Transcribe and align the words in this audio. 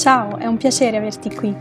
Ciao, 0.00 0.38
è 0.38 0.46
un 0.46 0.56
piacere 0.56 0.96
averti 0.96 1.28
qui. 1.28 1.54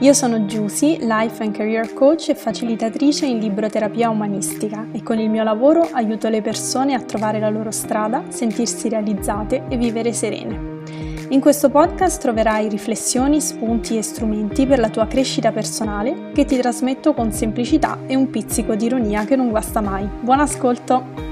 Io 0.00 0.12
sono 0.12 0.44
Giusy, 0.44 0.98
Life 1.02 1.40
and 1.40 1.54
Career 1.54 1.94
Coach 1.94 2.30
e 2.30 2.34
facilitatrice 2.34 3.26
in 3.26 3.38
libroterapia 3.38 4.10
umanistica 4.10 4.88
e 4.90 5.04
con 5.04 5.20
il 5.20 5.30
mio 5.30 5.44
lavoro 5.44 5.88
aiuto 5.92 6.28
le 6.28 6.42
persone 6.42 6.94
a 6.94 7.00
trovare 7.00 7.38
la 7.38 7.48
loro 7.48 7.70
strada, 7.70 8.24
sentirsi 8.26 8.88
realizzate 8.88 9.66
e 9.68 9.76
vivere 9.76 10.12
serene. 10.12 10.80
In 11.28 11.38
questo 11.38 11.70
podcast 11.70 12.20
troverai 12.20 12.68
riflessioni, 12.68 13.40
spunti 13.40 13.96
e 13.96 14.02
strumenti 14.02 14.66
per 14.66 14.80
la 14.80 14.90
tua 14.90 15.06
crescita 15.06 15.52
personale 15.52 16.32
che 16.32 16.44
ti 16.44 16.56
trasmetto 16.56 17.14
con 17.14 17.30
semplicità 17.30 17.98
e 18.08 18.16
un 18.16 18.30
pizzico 18.30 18.74
di 18.74 18.86
ironia 18.86 19.24
che 19.24 19.36
non 19.36 19.48
guasta 19.48 19.80
mai. 19.80 20.08
Buon 20.22 20.40
ascolto! 20.40 21.25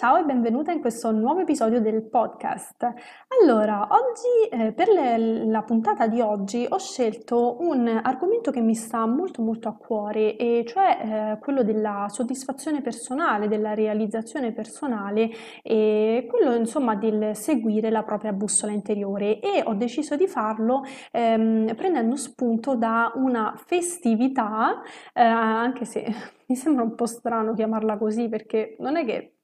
Ciao, 0.00 0.16
e 0.16 0.24
benvenuta 0.24 0.72
in 0.72 0.80
questo 0.80 1.10
nuovo 1.10 1.40
episodio 1.40 1.78
del 1.78 2.02
podcast. 2.02 2.90
Allora, 3.38 3.86
oggi, 3.90 4.48
eh, 4.50 4.72
per 4.72 4.88
le, 4.88 5.44
la 5.44 5.60
puntata 5.60 6.06
di 6.06 6.22
oggi, 6.22 6.66
ho 6.66 6.78
scelto 6.78 7.58
un 7.60 7.86
argomento 8.02 8.50
che 8.50 8.62
mi 8.62 8.74
sta 8.74 9.04
molto 9.04 9.42
molto 9.42 9.68
a 9.68 9.76
cuore, 9.76 10.36
e 10.38 10.64
cioè 10.66 11.34
eh, 11.34 11.38
quello 11.40 11.62
della 11.62 12.06
soddisfazione 12.08 12.80
personale, 12.80 13.46
della 13.46 13.74
realizzazione 13.74 14.52
personale 14.52 15.28
e 15.62 16.26
quello 16.30 16.54
insomma 16.54 16.94
del 16.94 17.36
seguire 17.36 17.90
la 17.90 18.02
propria 18.02 18.32
bussola 18.32 18.72
interiore 18.72 19.38
e 19.38 19.62
ho 19.66 19.74
deciso 19.74 20.16
di 20.16 20.26
farlo 20.26 20.82
ehm, 21.12 21.74
prendendo 21.74 22.16
spunto 22.16 22.74
da 22.74 23.12
una 23.16 23.52
festività, 23.66 24.80
eh, 25.12 25.20
anche 25.22 25.84
se 25.84 26.06
mi 26.48 26.56
sembra 26.56 26.84
un 26.84 26.94
po' 26.94 27.04
strano 27.04 27.52
chiamarla 27.52 27.98
così 27.98 28.30
perché 28.30 28.76
non 28.78 28.96
è 28.96 29.04
che 29.04 29.34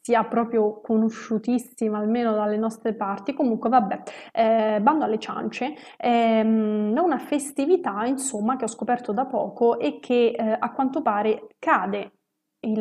sia 0.00 0.24
proprio 0.24 0.80
conosciutissima 0.80 1.98
almeno 1.98 2.32
dalle 2.32 2.56
nostre 2.56 2.94
parti, 2.94 3.32
comunque 3.34 3.68
vabbè, 3.68 4.02
eh, 4.32 4.80
bando 4.80 5.04
alle 5.04 5.18
ciance, 5.18 5.74
ehm, 5.96 6.96
è 6.96 7.00
una 7.00 7.18
festività 7.18 8.04
insomma 8.04 8.56
che 8.56 8.64
ho 8.64 8.68
scoperto 8.68 9.12
da 9.12 9.26
poco 9.26 9.78
e 9.78 9.98
che 10.00 10.30
eh, 10.36 10.56
a 10.58 10.72
quanto 10.72 11.02
pare 11.02 11.48
cade 11.58 12.12
il, 12.60 12.78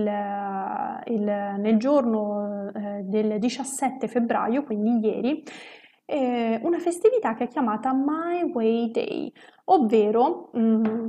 il, 1.06 1.24
nel 1.24 1.78
giorno 1.78 2.70
eh, 2.74 3.02
del 3.04 3.40
17 3.40 4.08
febbraio, 4.08 4.64
quindi 4.64 5.08
ieri, 5.08 5.44
eh, 6.06 6.60
una 6.64 6.80
festività 6.80 7.34
che 7.34 7.46
è 7.46 7.48
chiamata 7.48 7.94
My 7.94 8.44
Way 8.52 8.92
Day, 8.92 9.32
ovvero 9.66 10.52
mm, 10.58 11.08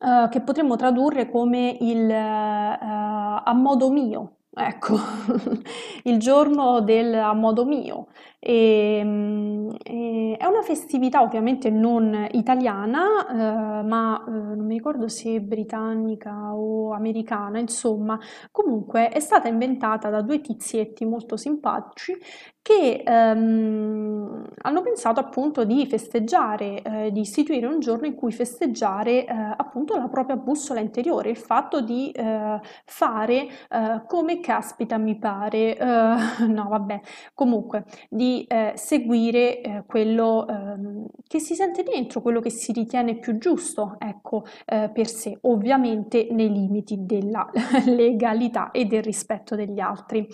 eh, 0.00 0.28
che 0.30 0.40
potremmo 0.40 0.76
tradurre 0.76 1.28
come 1.30 1.76
il 1.80 2.10
eh, 2.10 2.14
a 2.14 3.52
modo 3.54 3.90
mio, 3.90 4.36
Ecco, 4.54 4.96
il 6.04 6.18
giorno 6.18 6.80
del 6.82 7.14
a 7.14 7.32
modo 7.32 7.64
mio. 7.64 8.08
Ehm, 8.38 9.74
e, 9.82 10.36
è 10.38 10.44
una 10.44 10.60
festività 10.62 11.22
ovviamente 11.22 11.70
non 11.70 12.26
italiana, 12.32 13.26
eh, 13.30 13.82
ma 13.86 14.22
eh, 14.26 14.30
non 14.30 14.66
mi 14.66 14.74
ricordo 14.74 15.08
se 15.08 15.40
britannica 15.40 16.52
o 16.54 16.92
americana, 16.92 17.58
insomma, 17.60 18.18
comunque 18.50 19.08
è 19.08 19.20
stata 19.20 19.48
inventata 19.48 20.10
da 20.10 20.20
due 20.20 20.40
tizietti 20.42 21.06
molto 21.06 21.36
simpatici 21.38 22.12
che 22.62 23.02
ehm, 23.04 24.44
hanno 24.62 24.82
pensato 24.82 25.18
appunto 25.18 25.64
di 25.64 25.84
festeggiare, 25.86 26.80
eh, 26.82 27.10
di 27.10 27.20
istituire 27.20 27.66
un 27.66 27.80
giorno 27.80 28.06
in 28.06 28.14
cui 28.14 28.30
festeggiare 28.30 29.26
eh, 29.26 29.34
appunto 29.56 29.96
la 29.96 30.06
propria 30.06 30.36
bussola 30.36 30.78
interiore, 30.78 31.30
il 31.30 31.36
fatto 31.36 31.80
di 31.80 32.12
eh, 32.12 32.60
fare 32.84 33.48
eh, 33.68 34.02
come 34.06 34.38
caspita 34.38 34.96
mi 34.96 35.18
pare, 35.18 35.76
eh, 35.76 35.86
no 36.46 36.66
vabbè, 36.68 37.00
comunque 37.34 37.84
di 38.08 38.44
eh, 38.48 38.74
seguire 38.76 39.84
quello 39.88 40.46
ehm, 40.46 41.06
che 41.26 41.40
si 41.40 41.56
sente 41.56 41.82
dentro, 41.82 42.22
quello 42.22 42.40
che 42.40 42.50
si 42.50 42.70
ritiene 42.70 43.16
più 43.16 43.38
giusto, 43.38 43.96
ecco, 43.98 44.44
per 44.64 45.06
sé, 45.06 45.38
ovviamente 45.42 46.28
nei 46.30 46.50
limiti 46.50 46.96
della 47.00 47.48
legalità 47.86 48.70
e 48.70 48.84
del 48.84 49.02
rispetto 49.02 49.56
degli 49.56 49.80
altri. 49.80 50.28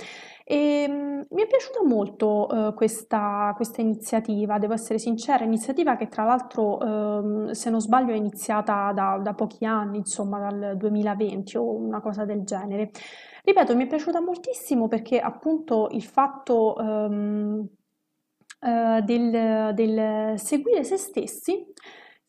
E, 0.51 0.87
um, 0.89 1.27
mi 1.29 1.43
è 1.43 1.47
piaciuta 1.47 1.85
molto 1.85 2.47
uh, 2.51 2.73
questa, 2.73 3.53
questa, 3.55 3.83
iniziativa, 3.83 4.59
devo 4.59 4.73
essere 4.73 4.99
sincera, 4.99 5.45
iniziativa 5.45 5.95
che 5.97 6.09
tra 6.09 6.25
l'altro, 6.25 6.79
um, 6.79 7.51
se 7.51 7.69
non 7.69 7.83
sbaglio, 7.83 8.15
è 8.15 8.17
iniziata 8.17 8.91
da, 8.95 9.21
da, 9.23 9.35
pochi 9.35 9.67
anni, 9.67 9.99
insomma 9.99 10.39
dal 10.39 10.79
2020 10.79 11.57
o 11.59 11.75
una 11.75 12.01
cosa 12.01 12.25
del 12.25 12.45
genere. 12.45 12.91
Ripeto, 13.45 13.77
mi 13.77 13.85
è 13.85 13.87
piaciuta 13.87 14.23
moltissimo 14.23 14.89
perché 14.89 15.21
appunto 15.21 15.89
il 15.91 16.03
fatto 16.03 16.77
um, 16.79 17.69
uh, 18.61 19.01
del, 19.05 19.75
del 19.75 20.39
seguire 20.39 20.83
se 20.83 20.97
stessi 20.97 21.67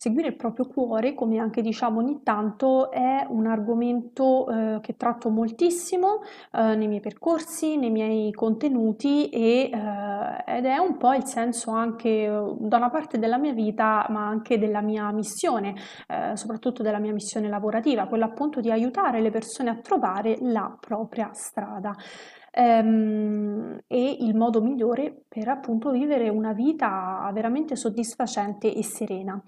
Seguire 0.02 0.30
il 0.30 0.38
proprio 0.38 0.66
cuore, 0.66 1.14
come 1.14 1.40
anche 1.40 1.62
diciamo 1.62 2.00
ogni 2.00 2.22
tanto, 2.24 2.90
è 2.90 3.26
un 3.28 3.48
argomento 3.48 4.50
eh, 4.50 4.80
che 4.80 4.96
tratto 4.96 5.28
moltissimo 5.30 6.22
eh, 6.54 6.76
nei 6.76 6.88
miei 6.88 7.02
percorsi, 7.02 7.76
nei 7.76 7.90
miei 7.90 8.32
contenuti 8.32 9.28
e, 9.28 9.70
eh, 9.70 10.56
ed 10.56 10.66
è 10.66 10.78
un 10.78 10.96
po' 10.96 11.14
il 11.16 11.26
senso 11.26 11.72
anche 11.72 12.08
eh, 12.08 12.56
da 12.60 12.78
una 12.78 12.90
parte 12.90 13.20
della 13.20 13.38
mia 13.38 13.52
vita, 13.52 14.06
ma 14.08 14.26
anche 14.26 14.58
della 14.58 14.80
mia 14.80 15.12
missione, 15.12 15.76
eh, 16.08 16.34
soprattutto 16.38 16.82
della 16.82 17.00
mia 17.00 17.12
missione 17.12 17.50
lavorativa, 17.50 18.08
quella 18.08 18.24
appunto 18.24 18.62
di 18.62 18.72
aiutare 18.72 19.20
le 19.20 19.32
persone 19.32 19.70
a 19.70 19.80
trovare 19.82 20.38
la 20.40 20.78
propria 20.80 21.32
strada 21.34 21.94
ehm, 22.52 23.80
e 23.88 24.18
il 24.22 24.36
modo 24.36 24.62
migliore 24.62 25.24
per 25.28 25.48
appunto 25.48 25.92
vivere 25.92 26.30
una 26.30 26.54
vita 26.54 27.30
veramente 27.34 27.76
soddisfacente 27.76 28.74
e 28.74 28.84
serena. 28.84 29.42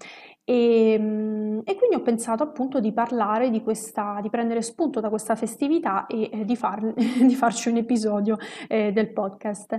E, 0.44 0.92
ehm, 0.92 1.60
e, 1.64 1.74
quindi 1.76 1.96
ho 1.96 2.02
pensato 2.02 2.42
appunto 2.42 2.80
di 2.80 2.92
parlare 2.92 3.50
di 3.50 3.62
questa, 3.62 4.18
di 4.20 4.30
prendere 4.30 4.62
spunto 4.62 5.00
da 5.00 5.08
questa 5.08 5.36
festività 5.36 6.06
e 6.06 6.30
eh, 6.32 6.44
di, 6.44 6.56
far, 6.56 6.92
di, 6.94 7.34
farci 7.34 7.68
un 7.68 7.76
episodio 7.76 8.36
eh, 8.68 8.92
del 8.92 9.12
podcast. 9.12 9.78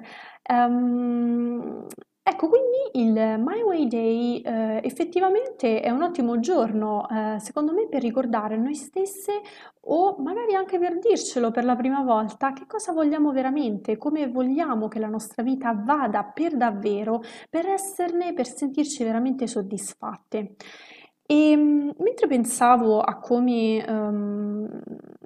Um, 0.49 1.85
Ecco, 2.25 2.47
quindi 2.47 3.01
il 3.05 3.11
My 3.37 3.61
Way 3.61 3.87
Day 3.89 4.41
eh, 4.41 4.79
effettivamente 4.83 5.81
è 5.81 5.89
un 5.89 6.03
ottimo 6.03 6.39
giorno, 6.39 7.05
eh, 7.09 7.37
secondo 7.39 7.73
me, 7.73 7.87
per 7.89 8.01
ricordare 8.01 8.55
noi 8.55 8.75
stesse 8.75 9.41
o 9.81 10.15
magari 10.19 10.55
anche 10.55 10.79
per 10.79 10.99
dircelo 10.99 11.51
per 11.51 11.65
la 11.65 11.75
prima 11.75 12.01
volta 12.01 12.53
che 12.53 12.65
cosa 12.65 12.93
vogliamo 12.93 13.33
veramente, 13.33 13.97
come 13.97 14.29
vogliamo 14.29 14.87
che 14.87 14.99
la 14.99 15.09
nostra 15.09 15.43
vita 15.43 15.73
vada 15.73 16.23
per 16.23 16.55
davvero, 16.55 17.21
per 17.49 17.65
esserne, 17.67 18.33
per 18.33 18.47
sentirci 18.47 19.03
veramente 19.03 19.45
soddisfatte. 19.45 20.55
E 21.25 21.51
ehm, 21.51 21.93
mentre 21.97 22.27
pensavo 22.27 23.01
a 23.01 23.19
come, 23.19 23.83
um, 23.87 24.81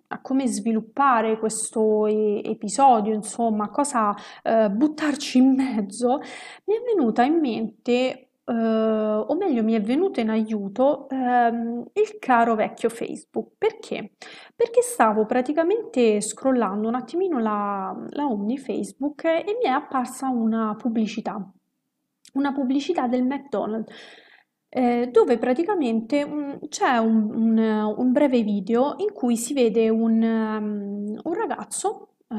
a 0.10 0.22
come 0.22 0.48
sviluppare 0.48 1.38
questo 1.38 2.06
e- 2.06 2.42
episodio, 2.44 3.14
insomma, 3.14 3.70
cosa 3.70 4.16
uh, 4.44 4.70
buttarci 4.70 5.38
in 5.38 5.54
mezzo, 5.56 6.20
mi 6.66 6.76
è 6.76 6.82
venuta 6.86 7.24
in 7.24 7.40
mente, 7.40 8.30
uh, 8.46 8.54
o 8.54 9.36
meglio, 9.36 9.64
mi 9.64 9.74
è 9.74 9.82
venuto 9.82 10.20
in 10.20 10.30
aiuto 10.30 11.08
um, 11.10 11.86
il 11.94 12.18
caro 12.20 12.56
vecchio 12.56 12.90
Facebook. 12.90 13.52
Perché? 13.58 14.14
Perché 14.56 14.82
stavo 14.82 15.26
praticamente 15.26 16.22
scrollando 16.22 16.88
un 16.88 16.96
attimino 16.96 17.40
la, 17.40 17.96
la 18.12 18.26
home 18.26 18.46
di 18.46 18.58
Facebook 18.58 19.26
e 19.26 19.58
mi 19.62 19.66
è 19.66 19.70
apparsa 19.70 20.30
una 20.30 20.76
pubblicità, 20.78 21.42
una 22.34 22.54
pubblicità 22.54 23.08
del 23.08 23.24
McDonald's 23.24 23.94
eh, 24.70 25.10
dove 25.12 25.38
praticamente 25.38 26.26
mm, 26.26 26.54
c'è 26.70 26.98
un, 26.98 27.32
un, 27.34 27.58
un 27.98 28.12
breve 28.12 28.42
video 28.42 28.96
in 29.00 29.14
cui 29.14 29.38
si 29.38 29.54
vede 29.54 29.90
un, 29.90 30.22
um, 30.22 31.20
un 31.24 31.34
ragazzo 31.34 32.16
eh, 32.28 32.36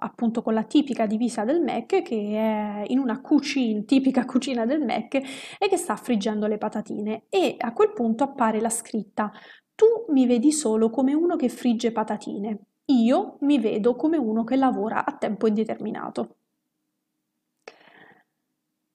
appunto 0.00 0.42
con 0.42 0.54
la 0.54 0.64
tipica 0.64 1.06
divisa 1.06 1.44
del 1.44 1.62
Mac 1.62 2.02
che 2.02 2.32
è 2.32 2.84
in 2.88 2.98
una 2.98 3.20
cucina, 3.20 3.82
tipica 3.84 4.24
cucina 4.24 4.66
del 4.66 4.84
Mac 4.84 5.14
e 5.14 5.68
che 5.68 5.76
sta 5.76 5.96
friggendo 5.96 6.46
le 6.46 6.58
patatine 6.58 7.24
e 7.28 7.56
a 7.58 7.72
quel 7.72 7.92
punto 7.92 8.24
appare 8.24 8.60
la 8.60 8.70
scritta 8.70 9.32
tu 9.78 10.12
mi 10.12 10.26
vedi 10.26 10.50
solo 10.50 10.90
come 10.90 11.14
uno 11.14 11.36
che 11.36 11.48
frigge 11.48 11.92
patatine, 11.92 12.58
io 12.86 13.36
mi 13.42 13.60
vedo 13.60 13.94
come 13.94 14.16
uno 14.16 14.42
che 14.42 14.56
lavora 14.56 15.04
a 15.04 15.16
tempo 15.16 15.46
indeterminato. 15.46 16.38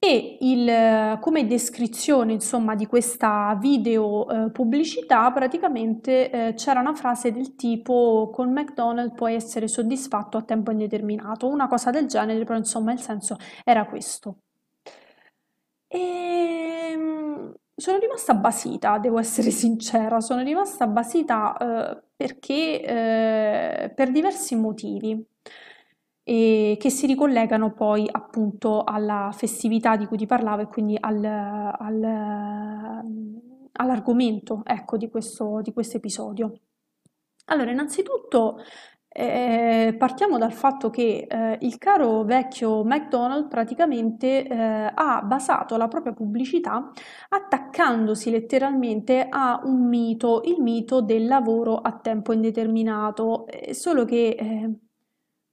E 0.06 0.36
il, 0.42 1.18
come 1.22 1.48
descrizione, 1.48 2.34
insomma, 2.34 2.76
di 2.76 2.86
questa 2.88 3.56
video 3.58 4.28
eh, 4.48 4.52
pubblicità, 4.52 5.32
praticamente 5.32 6.30
eh, 6.30 6.54
c'era 6.56 6.82
una 6.82 6.94
frase 6.94 7.32
del 7.32 7.56
tipo 7.56 8.30
con 8.34 8.52
McDonald's 8.52 9.16
puoi 9.16 9.34
essere 9.36 9.70
soddisfatto 9.70 10.36
a 10.36 10.42
tempo 10.42 10.72
indeterminato, 10.72 11.48
una 11.48 11.70
cosa 11.70 11.90
del 11.90 12.08
genere, 12.08 12.44
però 12.44 12.58
insomma 12.58 12.92
il 12.92 13.00
senso 13.00 13.38
era 13.64 13.86
questo. 13.86 14.40
E 15.88 16.00
ehm, 16.92 17.54
sono 17.76 17.98
rimasta 18.00 18.34
basita, 18.34 18.98
devo 18.98 19.20
essere 19.20 19.52
sincera, 19.56 20.20
sono 20.20 20.42
rimasta 20.42 20.86
basita 20.86 21.56
eh, 21.58 22.04
perché 22.16 22.82
eh, 22.84 23.94
per 23.96 24.12
diversi 24.12 24.56
motivi 24.56 25.26
e 26.24 26.78
che 26.80 26.90
si 26.90 27.06
ricollegano 27.06 27.74
poi 27.74 28.08
appunto 28.10 28.84
alla 28.84 29.32
festività 29.34 29.96
di 29.98 30.06
cui 30.06 30.18
ti 30.18 30.26
parlavo 30.26 30.62
e 30.62 30.68
quindi 30.68 30.98
al, 31.00 31.24
al, 31.24 32.04
all'argomento 33.74 34.62
ecco, 34.64 34.98
di 34.98 35.10
questo, 35.10 35.60
di 35.62 35.74
questo 35.74 35.98
episodio. 35.98 36.54
Allora, 37.46 37.72
innanzitutto 37.72 38.60
eh, 39.16 39.96
partiamo 39.96 40.40
dal 40.40 40.54
fatto 40.54 40.90
che 40.90 41.28
eh, 41.30 41.58
il 41.62 41.78
caro 41.78 42.24
vecchio 42.24 42.84
McDonald's 42.84 43.48
praticamente 43.48 44.48
eh, 44.48 44.92
ha 44.92 45.22
basato 45.22 45.78
la 45.78 45.88
propria 45.88 46.14
pubblicità 46.14 46.92
attaccandosi 47.30 48.32
letteralmente 48.32 49.28
a 49.30 49.62
un 49.66 49.88
mito, 49.88 50.42
il 50.46 50.62
mito 50.62 51.02
del 51.02 51.28
lavoro 51.28 51.76
a 51.76 52.00
tempo 52.00 52.34
indeterminato, 52.34 53.46
eh, 53.48 53.76
solo 53.76 54.04
che 54.06 54.30
eh, 54.30 54.72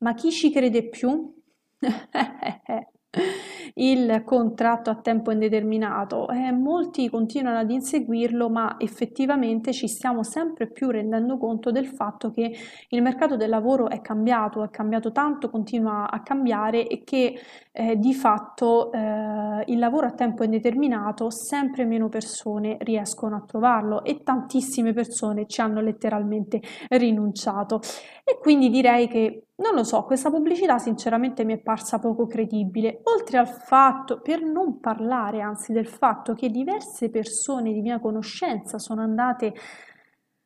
ma 0.01 0.15
chi 0.15 0.31
ci 0.33 0.51
crede 0.51 0.89
più? 0.89 1.35
il 3.75 4.23
contratto 4.25 4.91
a 4.91 4.97
tempo 4.97 5.31
indeterminato. 5.31 6.29
Eh, 6.29 6.53
molti 6.53 7.09
continuano 7.09 7.59
ad 7.59 7.71
inseguirlo, 7.71 8.49
ma 8.49 8.77
effettivamente 8.79 9.73
ci 9.73 9.89
stiamo 9.89 10.23
sempre 10.23 10.71
più 10.71 10.91
rendendo 10.91 11.39
conto 11.39 11.71
del 11.71 11.87
fatto 11.87 12.31
che 12.31 12.53
il 12.89 13.03
mercato 13.03 13.37
del 13.37 13.49
lavoro 13.49 13.89
è 13.89 14.01
cambiato, 14.01 14.63
è 14.63 14.71
cambiato 14.71 15.13
tanto, 15.13 15.51
continua 15.51 16.11
a 16.11 16.23
cambiare 16.23 16.87
e 16.87 17.03
che 17.05 17.39
eh, 17.73 17.97
di 17.97 18.15
fatto 18.15 18.93
eh, 18.93 19.65
il 19.67 19.79
lavoro 19.79 20.07
a 20.07 20.13
tempo 20.13 20.45
indeterminato 20.45 21.31
sempre 21.31 21.85
meno 21.85 22.09
persone 22.09 22.77
riescono 22.81 23.37
a 23.37 23.45
trovarlo 23.47 24.05
e 24.05 24.23
tantissime 24.23 24.93
persone 24.93 25.47
ci 25.47 25.61
hanno 25.61 25.81
letteralmente 25.81 26.61
rinunciato. 26.89 27.81
E 28.25 28.39
quindi 28.39 28.71
direi 28.71 29.09
che 29.09 29.45
non 29.61 29.75
lo 29.75 29.85
so, 29.85 30.05
questa 30.05 30.31
pubblicità 30.31 30.79
sinceramente 30.79 31.45
mi 31.45 31.55
è 31.55 31.59
parsa 31.59 31.99
poco 31.99 32.27
credibile, 32.27 33.01
oltre 33.05 33.39
al 33.39 33.47
fatto, 33.63 34.21
per 34.21 34.43
non 34.43 34.81
parlare 34.81 35.41
anzi 35.41 35.73
del 35.73 35.87
fatto 35.87 36.35
che 36.35 36.49
diverse 36.51 37.11
persone 37.11 37.73
di 37.73 37.81
mia 37.81 38.01
conoscenza 38.01 38.79
sono 38.79 39.03
andate 39.03 39.55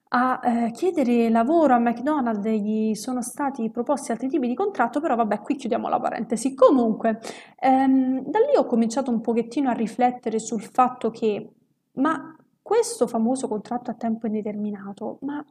a 0.09 0.41
eh, 0.43 0.71
chiedere 0.71 1.29
lavoro 1.29 1.75
a 1.75 1.79
McDonald's 1.79 2.47
gli 2.49 2.95
sono 2.95 3.21
stati 3.21 3.71
proposti 3.71 4.13
altri 4.13 4.29
tipi 4.29 4.47
di 4.47 4.55
contratto, 4.55 5.01
però 5.01 5.17
vabbè, 5.17 5.41
qui 5.41 5.57
chiudiamo 5.57 5.89
la 5.89 5.99
parentesi. 5.99 6.55
Comunque, 6.55 7.21
ehm, 7.59 8.23
da 8.27 8.39
lì 8.39 8.57
ho 8.57 8.65
cominciato 8.67 9.11
un 9.11 9.21
pochettino 9.21 9.71
a 9.71 9.73
riflettere 9.73 10.39
sul 10.39 10.63
fatto 10.63 11.11
che, 11.11 11.51
ma 11.95 12.37
questo 12.63 13.07
famoso 13.07 13.49
contratto 13.49 13.91
a 13.91 13.95
tempo 13.95 14.27
indeterminato, 14.27 15.19
ma 15.23 15.45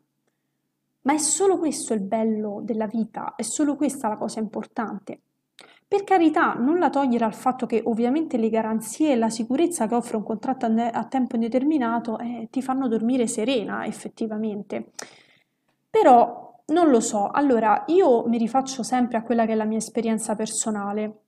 ma 1.03 1.13
è 1.13 1.17
solo 1.17 1.57
questo 1.57 1.93
il 1.93 2.01
bello 2.01 2.61
della 2.63 2.87
vita, 2.87 3.35
è 3.35 3.41
solo 3.41 3.75
questa 3.75 4.07
la 4.07 4.17
cosa 4.17 4.39
importante. 4.39 5.21
Per 5.93 6.05
carità, 6.05 6.55
nulla 6.55 6.89
togliere 6.89 7.23
al 7.23 7.35
fatto 7.35 7.67
che 7.67 7.83
ovviamente 7.85 8.37
le 8.37 8.49
garanzie 8.49 9.11
e 9.11 9.15
la 9.15 9.29
sicurezza 9.29 9.85
che 9.85 9.93
offre 9.93 10.17
un 10.17 10.23
contratto 10.23 10.65
a 10.65 11.05
tempo 11.05 11.35
indeterminato 11.35 12.17
eh, 12.17 12.47
ti 12.49 12.63
fanno 12.63 12.87
dormire 12.87 13.27
serena, 13.27 13.85
effettivamente. 13.85 14.93
Però 15.91 16.63
non 16.65 16.89
lo 16.89 16.99
so, 16.99 17.29
allora 17.29 17.83
io 17.89 18.27
mi 18.27 18.39
rifaccio 18.39 18.81
sempre 18.81 19.17
a 19.17 19.21
quella 19.21 19.45
che 19.45 19.51
è 19.51 19.55
la 19.55 19.65
mia 19.65 19.77
esperienza 19.77 20.35
personale. 20.35 21.19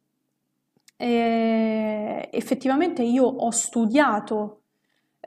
E 0.98 2.28
effettivamente 2.32 3.04
io 3.04 3.24
ho 3.24 3.52
studiato 3.52 4.62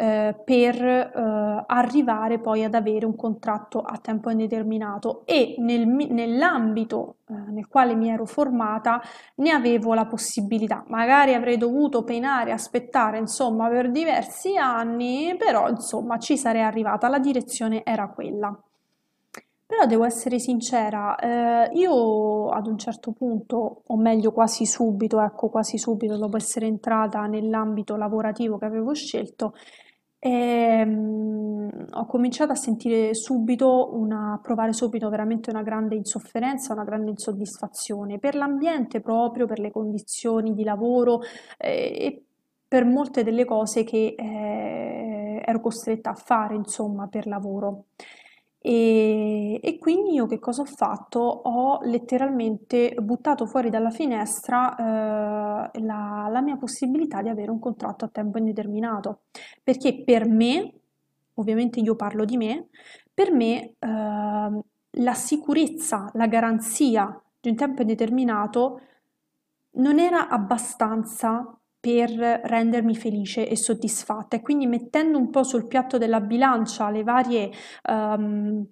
eh, 0.01 0.33
per 0.45 0.81
eh, 0.81 1.65
arrivare 1.67 2.39
poi 2.39 2.63
ad 2.63 2.75
avere 2.75 3.05
un 3.05 3.17
contratto 3.17 3.81
a 3.81 3.99
tempo 3.99 4.31
indeterminato 4.31 5.23
e 5.25 5.57
nel, 5.59 5.89
nell'ambito 5.89 7.17
eh, 7.29 7.35
nel 7.51 7.67
quale 7.67 7.97
mi 7.97 8.09
ero 8.09 8.25
formata 8.25 9.03
ne 9.37 9.51
avevo 9.51 9.95
la 9.95 10.07
possibilità. 10.07 10.85
Magari 10.87 11.35
avrei 11.35 11.57
dovuto 11.57 12.05
penare, 12.05 12.53
aspettare 12.53 13.19
insomma 13.19 13.69
per 13.69 13.91
diversi 13.91 14.57
anni, 14.57 15.35
però 15.37 15.69
insomma 15.69 16.19
ci 16.19 16.37
sarei 16.37 16.63
arrivata, 16.63 17.09
la 17.09 17.19
direzione 17.19 17.83
era 17.85 18.07
quella. 18.09 18.57
Però 19.67 19.85
devo 19.85 20.05
essere 20.05 20.39
sincera, 20.39 21.17
eh, 21.17 21.71
io 21.75 22.49
ad 22.49 22.67
un 22.69 22.79
certo 22.79 23.13
punto, 23.13 23.83
o 23.85 23.97
meglio 23.99 24.33
quasi 24.33 24.65
subito, 24.65 25.21
ecco 25.21 25.51
quasi 25.51 25.77
subito 25.77 26.17
dopo 26.17 26.39
essere 26.39 26.67
entrata 26.67 27.27
nell'ambito 27.27 27.97
lavorativo 27.97 28.57
che 28.57 28.65
avevo 28.65 28.95
scelto, 28.95 29.53
ehm, 30.19 31.87
ho 31.93 32.07
cominciato 32.07 32.53
a 32.53 32.55
sentire 32.55 33.15
subito 33.15 33.95
una 33.95 34.39
provare 34.43 34.73
subito 34.73 35.09
veramente 35.09 35.51
una 35.51 35.63
grande 35.63 35.95
insofferenza, 35.97 36.73
una 36.73 36.85
grande 36.85 37.11
insoddisfazione 37.11 38.19
per 38.19 38.35
l'ambiente 38.35 39.01
proprio, 39.01 39.47
per 39.47 39.59
le 39.61 39.71
condizioni 39.71 40.55
di 40.55 40.65
lavoro, 40.65 41.21
ehm, 41.59 41.95
e 41.95 42.23
per 42.69 42.85
molte 42.85 43.23
delle 43.25 43.45
cose 43.45 43.85
che, 43.85 44.15
ehm, 44.17 45.43
ero 45.45 45.61
costretta 45.61 46.11
a 46.11 46.15
fare 46.15 46.55
insomma 46.55 47.07
per 47.09 47.27
lavoro. 47.27 47.85
E, 48.69 49.61
e, 49.63 49.79
quindi 49.79 50.13
io 50.13 50.27
che 50.27 50.39
cosa 50.39 50.61
ho 50.61 50.67
fatto? 50.67 51.21
Ho 51.21 51.79
letteralmente 51.85 52.95
buttato 53.01 53.47
fuori 53.47 53.71
dalla 53.71 53.89
finestra 53.89 54.77
eh, 55.73 55.81
la, 55.81 56.29
la, 56.31 56.41
mia 56.43 56.59
possibilità 56.59 57.23
di 57.23 57.31
avere 57.31 57.51
un 57.51 57.61
contratto 57.61 58.05
a 58.05 58.09
tempo 58.09 58.37
indeterminato, 58.37 59.23
perché 59.63 60.05
per 60.05 60.29
me, 60.29 60.81
ovviamente 61.37 61.81
io 61.81 61.97
parlo 61.97 62.27
di 62.27 62.37
me, 62.37 62.69
per 63.15 63.33
me 63.33 63.77
eh, 63.79 64.63
la 64.91 65.15
sicurezza, 65.15 66.11
la 66.13 66.27
garanzia 66.27 67.19
di 67.41 67.49
un 67.49 67.57
tempo 67.57 67.81
indeterminato 67.81 68.83
non 69.77 69.99
era 69.99 70.29
abbastanza 70.29 71.58
per 71.89 72.11
rendermi 72.45 72.95
felice 72.95 73.49
e 73.49 73.57
soddisfatta 73.57 74.37
e 74.37 74.41
quindi 74.43 74.67
mettendo 74.67 75.17
un 75.19 75.31
po' 75.31 75.43
sul 75.43 75.67
piatto 75.67 75.97
della 75.97 76.21
bilancia 76.21 76.91
le 76.91 77.03
varie 77.03 77.51
um, 77.89 78.67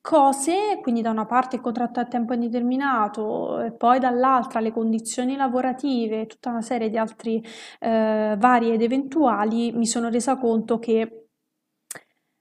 cose, 0.00 0.78
quindi 0.80 1.02
da 1.02 1.10
una 1.10 1.26
parte 1.26 1.56
il 1.56 1.62
contratto 1.62 1.98
a 2.00 2.04
tempo 2.06 2.32
indeterminato 2.32 3.60
e 3.60 3.72
poi 3.72 3.98
dall'altra 3.98 4.60
le 4.60 4.70
condizioni 4.70 5.36
lavorative, 5.36 6.26
tutta 6.26 6.50
una 6.50 6.62
serie 6.62 6.88
di 6.88 6.96
altri 6.96 7.36
uh, 7.36 8.36
vari 8.36 8.70
ed 8.70 8.80
eventuali, 8.82 9.72
mi 9.72 9.86
sono 9.86 10.08
resa 10.08 10.36
conto 10.36 10.78
che 10.78 11.26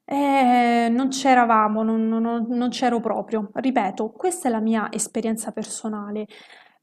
eh, 0.05 0.87
non 0.89 1.09
c'eravamo, 1.09 1.83
non, 1.83 2.07
non, 2.07 2.45
non 2.47 2.69
c'ero 2.69 2.99
proprio. 3.01 3.49
Ripeto, 3.53 4.11
questa 4.11 4.47
è 4.47 4.51
la 4.51 4.61
mia 4.61 4.89
esperienza 4.91 5.51
personale. 5.51 6.27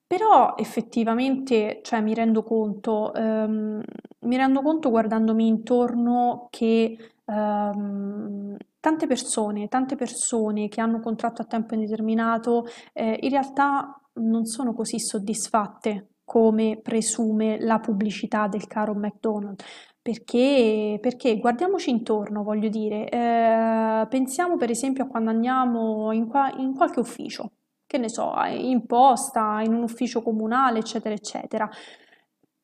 Però 0.06 0.54
effettivamente, 0.56 1.80
cioè 1.82 2.00
mi 2.00 2.14
rendo 2.14 2.42
conto, 2.42 3.12
ehm, 3.14 3.82
mi 4.20 4.36
rendo 4.36 4.60
conto 4.62 4.90
guardandomi 4.90 5.46
intorno 5.46 6.48
che 6.50 6.96
ehm, 7.24 8.56
tante 8.80 9.06
persone, 9.06 9.68
tante 9.68 9.96
persone 9.96 10.68
che 10.68 10.80
hanno 10.80 10.96
un 10.96 11.02
contratto 11.02 11.42
a 11.42 11.46
tempo 11.46 11.74
indeterminato, 11.74 12.66
eh, 12.92 13.18
in 13.22 13.30
realtà 13.30 13.98
non 14.14 14.44
sono 14.44 14.74
così 14.74 15.00
soddisfatte 15.00 16.10
come 16.24 16.78
presume 16.82 17.58
la 17.60 17.80
pubblicità 17.80 18.46
del 18.46 18.66
caro 18.66 18.94
McDonald's. 18.94 19.64
Perché, 20.02 20.98
perché? 21.00 21.38
Guardiamoci 21.38 21.88
intorno, 21.90 22.42
voglio 22.42 22.68
dire, 22.68 23.08
eh, 23.08 24.06
pensiamo 24.08 24.56
per 24.58 24.68
esempio 24.70 25.04
a 25.04 25.06
quando 25.06 25.30
andiamo 25.30 26.12
in, 26.12 26.26
qua, 26.28 26.52
in 26.58 26.74
qualche 26.74 27.00
ufficio, 27.00 27.52
che 27.94 27.98
ne 27.98 28.08
so, 28.08 28.34
in 28.48 28.86
posta, 28.86 29.60
in 29.62 29.72
un 29.72 29.84
ufficio 29.84 30.20
comunale, 30.20 30.80
eccetera, 30.80 31.14
eccetera. 31.14 31.70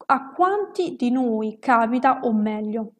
A 0.06 0.32
quanti 0.32 0.96
di 0.96 1.12
noi 1.12 1.58
capita, 1.60 2.18
o 2.22 2.32
meglio, 2.32 2.94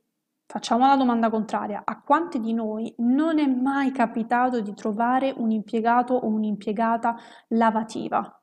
facciamo 0.46 0.86
la 0.86 0.94
domanda 0.94 1.28
contraria, 1.28 1.82
a 1.84 2.00
quanti 2.00 2.38
di 2.38 2.52
noi 2.52 2.94
non 2.98 3.40
è 3.40 3.46
mai 3.46 3.90
capitato 3.90 4.60
di 4.60 4.74
trovare 4.74 5.34
un 5.36 5.50
impiegato 5.50 6.14
o 6.14 6.28
un'impiegata 6.28 7.16
lavativa 7.48 8.40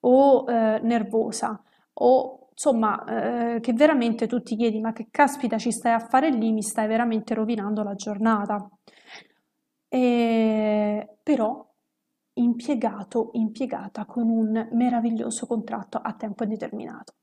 o 0.00 0.44
eh, 0.46 0.80
nervosa 0.82 1.62
o 1.94 2.48
insomma 2.50 3.54
eh, 3.54 3.60
che 3.60 3.72
veramente 3.72 4.26
tu 4.26 4.42
ti 4.42 4.56
chiedi 4.56 4.80
ma 4.80 4.92
che 4.92 5.08
caspita 5.10 5.56
ci 5.56 5.72
stai 5.72 5.92
a 5.92 6.00
fare 6.00 6.30
lì, 6.30 6.52
mi 6.52 6.62
stai 6.62 6.86
veramente 6.86 7.32
rovinando 7.34 7.82
la 7.82 7.94
giornata. 7.94 8.68
E, 9.88 11.16
però 11.22 11.71
impiegato, 12.34 13.30
impiegata 13.34 14.04
con 14.06 14.28
un 14.28 14.68
meraviglioso 14.72 15.46
contratto 15.46 15.98
a 15.98 16.12
tempo 16.14 16.44
indeterminato. 16.44 17.14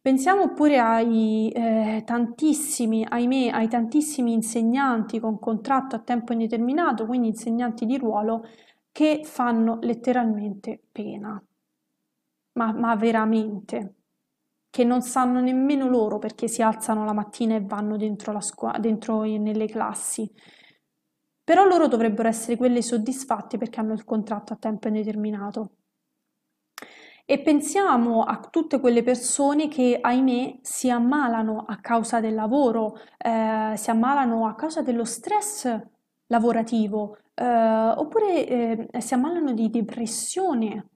Pensiamo 0.00 0.52
pure 0.52 0.78
ai 0.78 1.50
eh, 1.50 2.02
tantissimi, 2.04 3.04
ahimè, 3.08 3.48
ai 3.48 3.68
tantissimi 3.68 4.32
insegnanti 4.32 5.18
con 5.18 5.38
contratto 5.40 5.96
a 5.96 6.00
tempo 6.00 6.32
indeterminato, 6.32 7.06
quindi 7.06 7.28
insegnanti 7.28 7.86
di 7.86 7.98
ruolo, 7.98 8.44
che 8.92 9.22
fanno 9.24 9.78
letteralmente 9.82 10.80
pena. 10.92 11.42
Ma, 12.52 12.72
ma 12.72 12.96
veramente. 12.96 13.94
che 14.70 14.84
non 14.84 15.02
sanno 15.02 15.40
nemmeno 15.40 15.88
loro 15.88 16.18
perché 16.18 16.48
si 16.48 16.62
alzano 16.62 17.04
la 17.04 17.12
mattina 17.14 17.56
e 17.56 17.62
vanno 17.62 17.96
dentro, 17.98 18.32
la 18.32 18.40
scu- 18.42 18.78
dentro 18.78 19.22
nelle 19.24 19.66
classi. 19.68 20.30
Però 21.46 21.64
loro 21.64 21.86
dovrebbero 21.86 22.26
essere 22.26 22.56
quelli 22.56 22.82
soddisfatti 22.82 23.56
perché 23.56 23.78
hanno 23.78 23.92
il 23.92 24.04
contratto 24.04 24.52
a 24.52 24.56
tempo 24.56 24.88
indeterminato. 24.88 25.76
E 27.24 27.40
pensiamo 27.40 28.24
a 28.24 28.40
tutte 28.50 28.80
quelle 28.80 29.04
persone 29.04 29.68
che, 29.68 29.96
ahimè, 30.00 30.58
si 30.62 30.90
ammalano 30.90 31.64
a 31.68 31.76
causa 31.76 32.18
del 32.18 32.34
lavoro, 32.34 32.98
eh, 33.18 33.74
si 33.76 33.90
ammalano 33.90 34.48
a 34.48 34.56
causa 34.56 34.82
dello 34.82 35.04
stress 35.04 35.72
lavorativo, 36.26 37.18
eh, 37.34 37.44
oppure 37.44 38.88
eh, 38.90 39.00
si 39.00 39.14
ammalano 39.14 39.52
di 39.52 39.70
depressione 39.70 40.88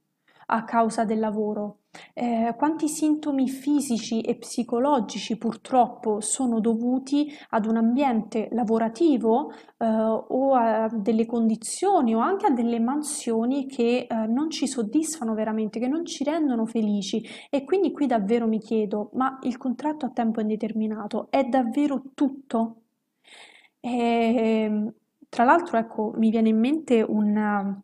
a 0.51 0.65
causa 0.65 1.05
del 1.05 1.19
lavoro. 1.19 1.77
Eh, 2.15 2.55
quanti 2.57 2.89
sintomi 2.89 3.49
fisici 3.49 4.21
e 4.21 4.37
psicologici 4.37 5.37
purtroppo 5.37 6.21
sono 6.21 6.61
dovuti 6.61 7.33
ad 7.51 7.67
un 7.67 7.77
ambiente 7.77 8.49
lavorativo 8.53 9.53
eh, 9.77 9.87
o 9.87 10.55
a 10.55 10.89
delle 10.93 11.27
condizioni 11.27 12.15
o 12.15 12.21
anche 12.21 12.47
a 12.47 12.51
delle 12.51 12.79
mansioni 12.79 13.67
che 13.67 14.07
eh, 14.09 14.27
non 14.27 14.51
ci 14.51 14.69
soddisfano 14.69 15.35
veramente, 15.35 15.81
che 15.81 15.89
non 15.89 16.05
ci 16.05 16.23
rendono 16.23 16.65
felici 16.67 17.25
e 17.51 17.65
quindi 17.65 17.91
qui 17.93 18.07
davvero 18.07 18.47
mi 18.47 18.61
chiedo, 18.61 19.11
ma 19.15 19.39
il 19.43 19.57
contratto 19.57 20.07
a 20.07 20.11
tempo 20.11 20.41
indeterminato 20.41 21.27
è 21.31 21.45
davvero 21.45 22.03
tutto? 22.15 22.77
E, 23.81 23.89
ehm, 23.89 24.93
tra 25.29 25.45
l'altro, 25.45 25.79
ecco, 25.79 26.13
mi 26.17 26.31
viene 26.31 26.49
in 26.51 26.59
mente 26.59 27.03
un 27.03 27.83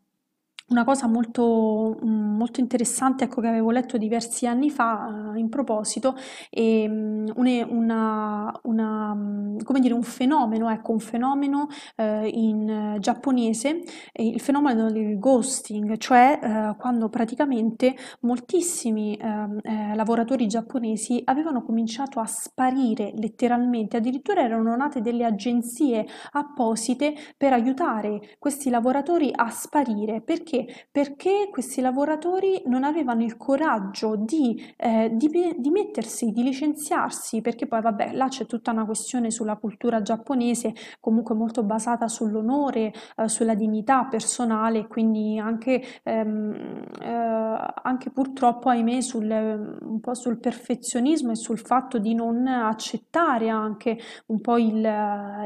una 0.68 0.84
cosa 0.84 1.06
molto, 1.06 1.96
mm, 2.04 2.36
molto 2.36 2.60
interessante, 2.60 3.24
ecco, 3.24 3.40
che 3.40 3.46
avevo 3.46 3.70
letto 3.70 3.96
diversi 3.98 4.46
anni 4.46 4.70
fa, 4.70 5.32
eh, 5.34 5.38
in 5.38 5.48
proposito, 5.48 6.16
è 6.50 6.86
mm, 6.88 7.28
una, 7.36 8.52
una, 8.62 9.14
mm, 9.14 9.58
come 9.62 9.80
dire, 9.80 9.94
un 9.94 10.02
fenomeno, 10.02 10.68
ecco, 10.70 10.90
un 10.92 10.98
fenomeno 10.98 11.68
eh, 11.96 12.28
in 12.28 12.96
giapponese, 12.98 13.82
il 14.14 14.40
fenomeno 14.40 14.90
del 14.90 15.18
ghosting, 15.18 15.96
cioè 15.98 16.38
eh, 16.42 16.76
quando 16.78 17.08
praticamente 17.08 17.94
moltissimi 18.20 19.16
ehm, 19.16 19.60
eh, 19.62 19.94
lavoratori 19.94 20.46
giapponesi 20.48 21.22
avevano 21.24 21.62
cominciato 21.62 22.18
a 22.20 22.26
sparire 22.26 23.12
letteralmente, 23.16 23.96
addirittura 23.98 24.42
erano 24.42 24.74
nate 24.76 25.00
delle 25.00 25.24
agenzie 25.24 26.06
apposite 26.32 27.14
per 27.36 27.52
aiutare 27.52 28.36
questi 28.38 28.70
lavoratori 28.70 29.30
a 29.34 29.48
sparire, 29.50 30.20
perché 30.20 30.55
perché? 30.64 30.86
Perché 31.06 31.48
questi 31.50 31.80
lavoratori 31.80 32.62
non 32.66 32.84
avevano 32.84 33.22
il 33.22 33.36
coraggio 33.36 34.16
di, 34.16 34.62
eh, 34.76 35.10
di, 35.12 35.54
di 35.56 35.70
mettersi, 35.70 36.30
di 36.32 36.42
licenziarsi, 36.42 37.40
perché 37.40 37.66
poi 37.66 37.80
vabbè, 37.80 38.12
là 38.12 38.28
c'è 38.28 38.46
tutta 38.46 38.70
una 38.70 38.84
questione 38.84 39.30
sulla 39.30 39.56
cultura 39.56 40.02
giapponese, 40.02 40.74
comunque 41.00 41.34
molto 41.34 41.62
basata 41.62 42.08
sull'onore, 42.08 42.92
eh, 43.16 43.28
sulla 43.28 43.54
dignità 43.54 44.04
personale, 44.04 44.86
quindi 44.86 45.38
anche, 45.38 45.82
ehm, 46.02 46.84
eh, 47.00 47.45
anche 47.82 48.10
purtroppo, 48.10 48.68
ahimè, 48.68 49.00
sul, 49.00 49.30
un 49.30 50.00
po' 50.00 50.14
sul 50.14 50.38
perfezionismo 50.38 51.32
e 51.32 51.36
sul 51.36 51.58
fatto 51.58 51.98
di 51.98 52.14
non 52.14 52.46
accettare 52.46 53.48
anche 53.48 53.98
un 54.26 54.40
po' 54.40 54.58
il, 54.58 54.76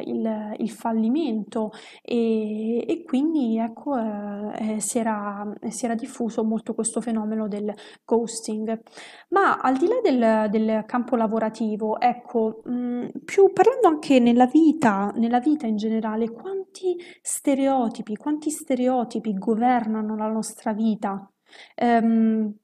il, 0.05 0.55
il 0.59 0.71
fallimento 0.71 1.73
e, 2.03 2.85
e, 2.87 3.03
quindi 3.05 3.59
ecco 3.59 3.97
eh, 3.97 4.81
si 4.81 4.99
era, 4.99 5.51
si 5.69 5.85
era 5.85 5.95
diffuso 5.95 6.45
molto 6.45 6.75
questo 6.75 7.01
fenomeno 7.01 7.49
del 7.49 7.73
ghosting. 8.05 8.81
Ma 9.29 9.59
al 9.59 9.77
di 9.77 9.87
là 9.87 10.01
del, 10.03 10.51
del 10.51 10.85
campo 10.87 11.17
lavorativo, 11.17 12.01
ecco, 12.01 12.63
mh, 12.65 12.73
mm, 12.73 13.07
più 13.25 13.53
parlando 13.53 13.89
anche 13.89 14.19
nella 14.19 14.47
vita, 14.47 15.13
nella 15.17 15.41
vita 15.41 15.67
in 15.67 15.77
generale, 15.77 16.31
quanti 16.31 16.97
stereotipi, 17.23 18.17
quanti 18.17 18.51
stereotipi 18.51 19.35
governano 19.35 20.17
la 20.17 20.29
nostra 20.29 20.73
vita? 20.73 21.31
Um, 21.81 22.59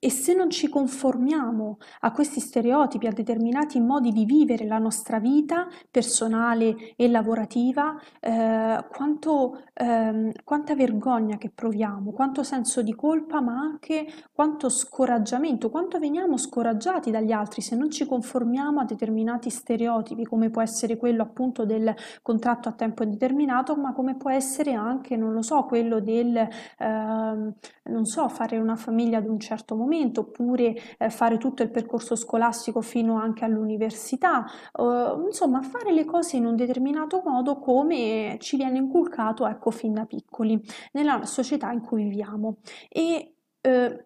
e 0.00 0.10
se 0.10 0.32
non 0.32 0.48
ci 0.48 0.68
conformiamo 0.68 1.78
a 2.00 2.12
questi 2.12 2.38
stereotipi, 2.38 3.08
a 3.08 3.12
determinati 3.12 3.80
modi 3.80 4.12
di 4.12 4.24
vivere 4.24 4.64
la 4.64 4.78
nostra 4.78 5.18
vita 5.18 5.66
personale 5.90 6.94
e 6.94 7.08
lavorativa, 7.08 7.96
eh, 8.20 8.84
quanto, 8.90 9.64
ehm, 9.74 10.30
quanta 10.44 10.76
vergogna 10.76 11.36
che 11.36 11.50
proviamo, 11.50 12.12
quanto 12.12 12.44
senso 12.44 12.82
di 12.82 12.94
colpa, 12.94 13.40
ma 13.40 13.58
anche 13.58 14.06
quanto 14.32 14.68
scoraggiamento, 14.68 15.68
quanto 15.68 15.98
veniamo 15.98 16.36
scoraggiati 16.36 17.10
dagli 17.10 17.32
altri 17.32 17.60
se 17.60 17.74
non 17.74 17.90
ci 17.90 18.06
conformiamo 18.06 18.80
a 18.80 18.84
determinati 18.84 19.50
stereotipi, 19.50 20.24
come 20.24 20.50
può 20.50 20.62
essere 20.62 20.96
quello 20.96 21.22
appunto 21.22 21.64
del 21.64 21.92
contratto 22.22 22.68
a 22.68 22.72
tempo 22.72 23.02
indeterminato, 23.02 23.74
ma 23.74 23.92
come 23.92 24.14
può 24.16 24.30
essere 24.30 24.74
anche, 24.74 25.16
non 25.16 25.32
lo 25.32 25.42
so, 25.42 25.64
quello 25.64 25.98
del, 26.00 26.36
eh, 26.36 26.48
non 26.78 28.04
so, 28.04 28.28
fare 28.28 28.58
una 28.58 28.76
famiglia 28.76 29.18
ad 29.18 29.26
un 29.26 29.40
certo 29.40 29.74
momento 29.74 29.86
momento, 29.88 30.20
oppure 30.20 30.74
eh, 30.98 31.10
fare 31.10 31.38
tutto 31.38 31.62
il 31.62 31.70
percorso 31.70 32.14
scolastico 32.14 32.80
fino 32.82 33.18
anche 33.18 33.44
all'università, 33.44 34.44
eh, 34.78 35.14
insomma 35.26 35.62
fare 35.62 35.92
le 35.92 36.04
cose 36.04 36.36
in 36.36 36.46
un 36.46 36.56
determinato 36.56 37.22
modo 37.24 37.58
come 37.58 38.36
ci 38.40 38.56
viene 38.56 38.78
inculcato 38.78 39.46
ecco 39.46 39.70
fin 39.70 39.94
da 39.94 40.04
piccoli 40.04 40.60
nella 40.92 41.24
società 41.24 41.72
in 41.72 41.80
cui 41.80 42.04
viviamo. 42.04 42.58
E, 42.88 43.34
eh, 43.60 44.02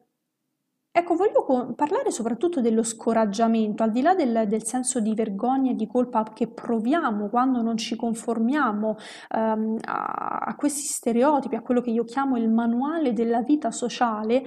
Ecco, 0.95 1.15
voglio 1.15 1.73
parlare 1.75 2.11
soprattutto 2.11 2.61
dello 2.61 2.83
scoraggiamento, 2.83 3.83
al 3.83 3.91
di 3.91 4.03
là 4.03 4.15
del, 4.15 4.45
del, 4.47 4.63
senso 4.63 5.01
di 5.01 5.15
vergogna 5.15 5.71
e 5.71 5.75
di 5.75 5.87
colpa 5.87 6.23
che 6.35 6.49
proviamo 6.49 7.31
quando 7.31 7.63
non 7.63 7.79
ci 7.79 7.97
conformiamo 7.97 8.97
um, 9.35 9.79
a, 9.87 10.39
a, 10.45 10.55
questi 10.55 10.83
stereotipi, 10.83 11.55
a 11.55 11.63
quello 11.63 11.81
che 11.81 11.89
io 11.89 12.05
chiamo 12.05 12.37
il 12.37 12.51
manuale 12.51 13.15
della 13.15 13.41
vita 13.41 13.71
sociale, 13.71 14.45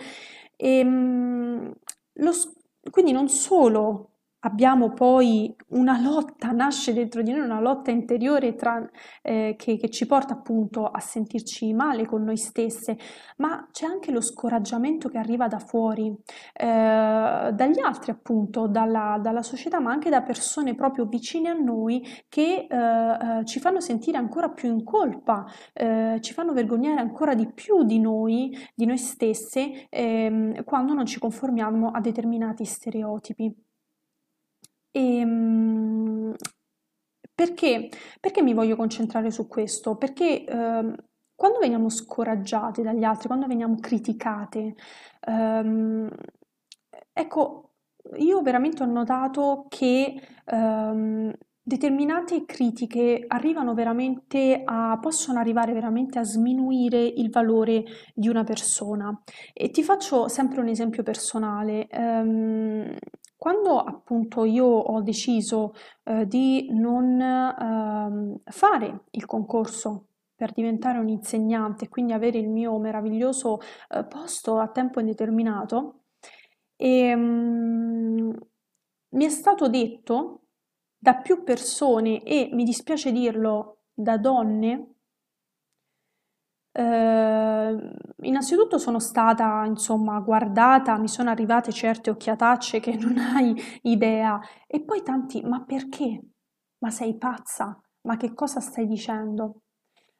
e, 0.57 0.79
ehm, 0.79 1.73
lo, 2.13 2.31
quindi 2.89 3.11
non 3.11 3.29
solo 3.29 4.14
abbiamo 4.45 4.93
poi 4.93 5.53
una 5.69 5.99
lotta, 5.99 6.51
nasce 6.51 6.93
dentro 6.93 7.21
di 7.21 7.31
noi 7.31 7.41
una 7.41 7.59
lotta 7.59 7.89
interiore 7.91 8.55
tra, 8.55 8.87
eh, 9.21 9.55
che, 9.57 9.77
che, 9.77 9.89
ci 9.89 10.05
porta 10.05 10.33
appunto 10.33 10.85
a 10.85 10.99
sentirci 10.99 11.73
male 11.73 12.05
con 12.05 12.23
noi 12.23 12.37
stesse, 12.37 12.97
ma 13.37 13.67
c'è 13.71 13.85
anche 13.85 14.11
lo 14.11 14.21
scoraggiamento 14.21 15.09
che 15.09 15.17
arriva 15.17 15.47
da 15.47 15.57
fuori, 15.59 16.15
eh, 16.53 17.51
dagli 17.53 17.79
altri 17.83 18.11
appunto, 18.11 18.67
dalla, 18.67 19.17
dalla, 19.19 19.41
società, 19.41 19.79
ma 19.79 19.91
anche 19.91 20.09
da 20.09 20.21
persone 20.21 20.75
proprio 20.75 21.05
vicine 21.05 21.49
a 21.49 21.53
noi 21.53 22.05
che 22.29 22.67
eh, 22.69 23.39
eh 23.39 23.45
ci 23.45 23.59
fanno 23.59 23.79
sentire 23.79 24.17
ancora 24.17 24.49
più 24.49 24.69
in 24.69 24.83
colpa, 24.83 25.45
eh, 25.73 26.19
ci 26.21 26.33
fanno 26.33 26.53
vergognare 26.53 26.99
ancora 26.99 27.33
di 27.33 27.51
più 27.51 27.83
di 27.83 27.99
noi, 27.99 28.55
di 28.75 28.85
noi 28.85 28.97
stesse, 28.97 29.87
ehm, 29.89 30.63
quando 30.63 30.93
non 30.93 31.05
ci 31.05 31.19
conformiamo 31.19 31.89
a 31.89 31.99
determinati 31.99 32.63
stereotipi. 32.65 33.64
E, 34.95 34.99
ehm, 35.19 36.33
perché? 37.33 37.89
Perché 38.19 38.41
mi 38.41 38.53
voglio 38.53 38.75
concentrare 38.75 39.31
su 39.31 39.47
questo? 39.47 39.97
Perché 39.97 40.45
ehm, 40.45 40.95
quando 41.35 41.59
veniamo 41.59 41.89
scoraggiati 41.89 42.81
dagli 42.81 43.03
altri, 43.03 43.27
quando 43.27 43.47
veniamo 43.47 43.75
criticate, 43.79 44.75
ehm, 45.27 46.09
ecco, 47.13 47.71
io 48.17 48.41
veramente 48.41 48.83
ho 48.83 48.85
notato 48.85 49.65
che 49.69 50.15
ehm, 50.45 51.33
determinate 51.67 52.45
critiche 52.45 53.23
arrivano 53.27 53.73
veramente 53.73 54.61
a, 54.63 54.99
possono 55.01 55.39
arrivare 55.39 55.73
veramente 55.73 56.19
a 56.19 56.23
sminuire 56.23 56.99
il 57.03 57.31
valore 57.31 57.83
di 58.13 58.27
una 58.27 58.43
persona. 58.43 59.23
E 59.51 59.71
ti 59.71 59.81
faccio 59.81 60.27
sempre 60.27 60.59
un 60.59 60.67
esempio 60.67 61.01
personale. 61.01 61.87
Um, 61.91 62.95
quando 63.35 63.79
appunto 63.79 64.45
io 64.45 64.65
ho 64.65 65.01
deciso 65.01 65.73
eh, 66.03 66.27
di 66.27 66.67
non 66.71 67.19
eh, 67.19 68.41
fare 68.51 69.05
il 69.11 69.25
concorso 69.25 70.09
per 70.35 70.51
diventare 70.51 70.99
un 70.99 71.07
insegnante 71.09 71.87
quindi 71.89 72.13
avere 72.13 72.37
il 72.37 72.49
mio 72.49 72.77
meraviglioso 72.77 73.59
eh, 73.89 74.03
posto 74.05 74.59
a 74.59 74.67
tempo 74.67 74.99
indeterminato, 74.99 76.01
e, 76.75 77.13
um, 77.13 78.31
mi 79.09 79.25
è 79.25 79.29
stato 79.29 79.67
detto 79.67 80.41
da 81.05 81.13
più 81.13 81.43
persone 81.43 82.23
e 82.23 82.49
mi 82.51 82.63
dispiace 82.63 83.11
dirlo 83.11 83.81
da 83.93 84.17
donne 84.17 84.95
Ehm, 86.77 87.93
innanzitutto 88.23 88.77
sono 88.77 88.99
stata, 88.99 89.63
insomma, 89.65 90.19
guardata, 90.19 90.97
mi 90.97 91.07
sono 91.07 91.29
arrivate 91.29 91.71
certe 91.71 92.09
occhiatacce 92.09 92.81
che 92.81 92.95
non 92.99 93.17
hai 93.17 93.55
idea. 93.83 94.39
E 94.67 94.81
poi 94.83 95.01
tanti, 95.01 95.41
ma 95.41 95.63
perché? 95.63 96.21
Ma 96.79 96.89
sei 96.89 97.15
pazza? 97.17 97.79
Ma 98.01 98.17
che 98.17 98.33
cosa 98.33 98.59
stai 98.59 98.87
dicendo? 98.87 99.61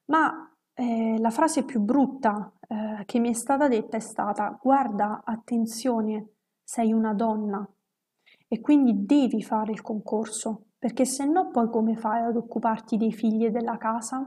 Ma 0.05 0.49
eh, 0.73 1.17
la 1.19 1.29
frase 1.29 1.65
più 1.65 1.81
brutta 1.81 2.53
eh, 2.67 3.03
che 3.05 3.19
mi 3.19 3.29
è 3.29 3.33
stata 3.33 3.67
detta 3.67 3.97
è 3.97 3.99
stata: 3.99 4.57
guarda, 4.61 5.23
attenzione, 5.25 6.35
sei 6.63 6.93
una 6.93 7.13
donna 7.13 7.67
e 8.47 8.61
quindi 8.61 9.05
devi 9.05 9.41
fare 9.43 9.71
il 9.71 9.81
concorso, 9.81 10.64
perché 10.77 11.05
se 11.05 11.25
no 11.25 11.49
poi 11.51 11.69
come 11.69 11.95
fai 11.95 12.23
ad 12.23 12.35
occuparti 12.35 12.97
dei 12.97 13.11
figli 13.11 13.45
e 13.45 13.51
della 13.51 13.77
casa? 13.77 14.23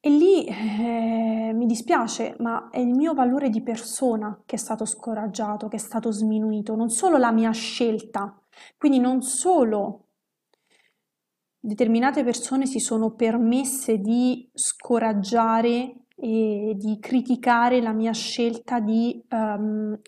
E 0.00 0.08
lì 0.08 0.44
eh, 0.44 1.52
mi 1.52 1.66
dispiace, 1.66 2.36
ma 2.38 2.68
è 2.70 2.78
il 2.78 2.94
mio 2.94 3.12
valore 3.12 3.50
di 3.50 3.60
persona 3.60 4.40
che 4.46 4.54
è 4.54 4.58
stato 4.58 4.84
scoraggiato, 4.84 5.66
che 5.66 5.76
è 5.76 5.80
stato 5.80 6.12
sminuito, 6.12 6.76
non 6.76 6.90
solo 6.90 7.16
la 7.16 7.32
mia 7.32 7.50
scelta. 7.50 8.40
Quindi 8.78 9.00
non 9.00 9.22
solo 9.22 10.06
determinate 11.58 12.22
persone 12.22 12.66
si 12.66 12.78
sono 12.78 13.14
permesse 13.14 13.98
di 13.98 14.48
scoraggiare 14.54 16.06
e 16.14 16.74
di 16.76 16.98
criticare 17.00 17.80
la 17.80 17.92
mia 17.92 18.12
scelta 18.12 18.78
di 18.78 19.20
um, 19.30 20.00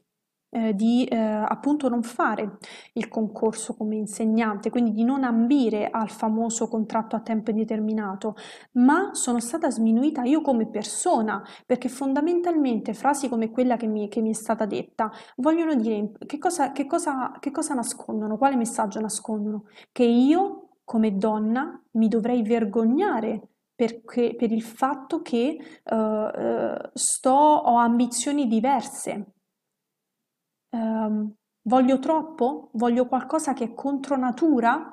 eh, 0.51 0.75
di 0.75 1.05
eh, 1.05 1.17
appunto 1.17 1.89
non 1.89 2.03
fare 2.03 2.59
il 2.95 3.09
concorso 3.09 3.77
come 3.77 3.97
insegnante, 3.97 4.71
quindi 4.71 4.93
di 4.93 5.05
non 5.05 5.25
ambire 5.25 5.91
al 5.91 6.11
famoso 6.11 6.69
contratto 6.69 7.17
a 7.17 7.21
tempo 7.21 7.51
indeterminato, 7.51 8.35
ma 8.73 9.11
sono 9.13 9.41
stata 9.41 9.71
sminuita 9.71 10.23
io 10.23 10.41
come 10.41 10.69
persona, 10.69 11.43
perché 11.67 11.89
fondamentalmente 11.89 12.95
frasi 12.95 13.29
come 13.29 13.51
quella 13.51 13.77
che 13.77 13.87
mi, 13.87 14.09
che 14.09 14.21
mi 14.21 14.31
è 14.31 14.35
stata 14.35 14.67
detta 14.67 15.11
vogliono 15.37 15.75
dire 15.75 16.13
che 16.27 16.39
cosa, 16.39 16.73
che, 16.73 16.87
cosa, 16.87 17.37
che 17.41 17.51
cosa 17.51 17.75
nascondono, 17.75 18.37
quale 18.39 18.57
messaggio 18.57 19.01
nascondono? 19.01 19.65
Che 19.93 20.05
io 20.05 20.69
come 20.85 21.17
donna 21.17 21.81
mi 21.93 22.09
dovrei 22.09 22.43
vergognare 22.43 23.49
perché, 23.75 24.35
per 24.35 24.51
il 24.51 24.63
fatto 24.63 25.21
che 25.23 25.57
uh, 25.85 26.89
sto, 26.95 27.31
ho 27.31 27.77
ambizioni 27.77 28.49
diverse 28.49 29.35
ehm, 30.71 31.33
voglio 31.63 31.99
troppo, 31.99 32.71
voglio 32.75 33.07
qualcosa 33.07 33.53
che 33.53 33.65
è 33.65 33.75
contro 33.75 34.17
natura, 34.17 34.93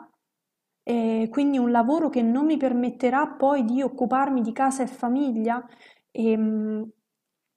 e 0.83 1.27
quindi 1.31 1.57
un 1.57 1.71
lavoro 1.71 2.09
che 2.09 2.21
non 2.21 2.45
mi 2.45 2.57
permetterà 2.57 3.27
poi 3.27 3.65
di 3.65 3.81
occuparmi 3.81 4.41
di 4.41 4.51
casa 4.53 4.83
e 4.83 4.87
famiglia. 4.87 5.65
E, 6.11 6.31
ehm, 6.31 6.89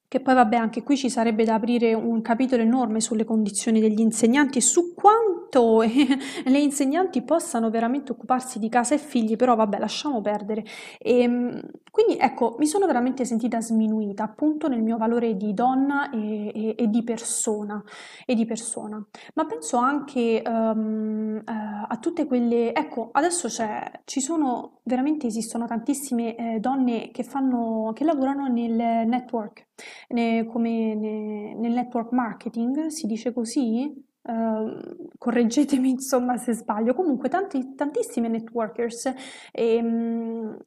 che 0.07 0.21
poi 0.21 0.33
vabbè 0.33 0.55
anche 0.55 0.81
qui 0.81 0.97
ci 0.97 1.07
sarebbe 1.07 1.43
da 1.45 1.53
aprire 1.53 1.93
un 1.93 2.21
capitolo 2.23 2.63
enorme 2.63 2.99
sulle 2.99 3.25
condizioni 3.25 3.79
degli 3.79 3.99
insegnanti 3.99 4.57
e 4.57 4.61
su 4.61 4.95
quanto 4.95 5.81
le 5.85 6.59
insegnanti 6.59 7.21
possano 7.21 7.69
veramente 7.69 8.11
occuparsi 8.13 8.57
di 8.57 8.69
casa 8.69 8.95
e 8.95 8.97
figli, 8.97 9.35
però 9.35 9.55
vabbè 9.55 9.77
lasciamo 9.77 10.19
perdere. 10.21 10.63
E, 10.97 11.19
ehm, 11.21 11.61
quindi 11.91 12.17
ecco, 12.17 12.55
mi 12.59 12.67
sono 12.67 12.85
veramente 12.85 13.25
sentita 13.25 13.61
sminuita 13.61 14.23
appunto 14.23 14.67
nel 14.67 14.81
mio 14.81 14.97
valore 14.97 15.35
di 15.35 15.53
donna 15.53 16.09
e, 16.09 16.51
e, 16.53 16.75
e 16.77 16.87
di, 16.87 17.03
persona, 17.03 17.83
e 18.25 18.35
di 18.35 18.45
persona. 18.45 19.03
Ma 19.35 19.45
penso 19.45 19.77
anche 19.77 20.41
um, 20.45 21.41
a 21.45 21.97
tutte 21.99 22.25
quelle... 22.25 22.73
Ecco, 22.73 23.09
adesso 23.11 23.47
c'è, 23.47 24.01
ci 24.05 24.21
sono, 24.21 24.79
veramente 24.83 25.27
esistono 25.27 25.65
tantissime 25.65 26.35
eh, 26.35 26.59
donne 26.59 27.11
che, 27.11 27.23
fanno, 27.23 27.91
che 27.93 28.03
lavorano 28.03 28.47
nel 28.47 29.07
network 29.07 29.67
ne, 30.09 30.45
come 30.45 30.95
ne, 30.95 31.55
nel 31.55 31.71
network 31.71 32.11
marketing, 32.11 32.87
si 32.87 33.07
dice 33.07 33.33
così, 33.33 34.07
Uh, 34.21 35.07
correggetemi 35.17 35.89
insomma 35.89 36.35
se 36.37 36.53
sbaglio, 36.53 36.93
comunque 36.93 37.29
tanti, 37.29 37.73
tantissime 37.73 38.27
networkers 38.27 39.11
ehm, 39.51 40.57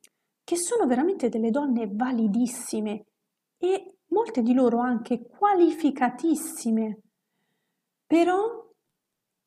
che 0.52 0.58
sono 0.58 0.86
veramente 0.86 1.30
delle 1.30 1.50
donne 1.50 1.88
validissime 1.90 3.06
e 3.56 3.96
molte 4.08 4.42
di 4.42 4.52
loro 4.52 4.80
anche 4.80 5.26
qualificatissime, 5.26 6.98
però 8.06 8.62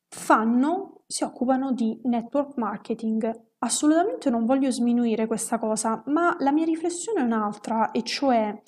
fanno, 0.07 1.03
si 1.05 1.23
occupano 1.23 1.73
di 1.73 1.99
network 2.05 2.57
marketing. 2.57 3.49
Assolutamente 3.59 4.31
non 4.31 4.45
voglio 4.45 4.71
sminuire 4.71 5.27
questa 5.27 5.59
cosa, 5.59 6.01
ma 6.07 6.35
la 6.39 6.51
mia 6.51 6.65
riflessione 6.65 7.19
è 7.19 7.23
un'altra, 7.23 7.91
e 7.91 8.01
cioè 8.01 8.59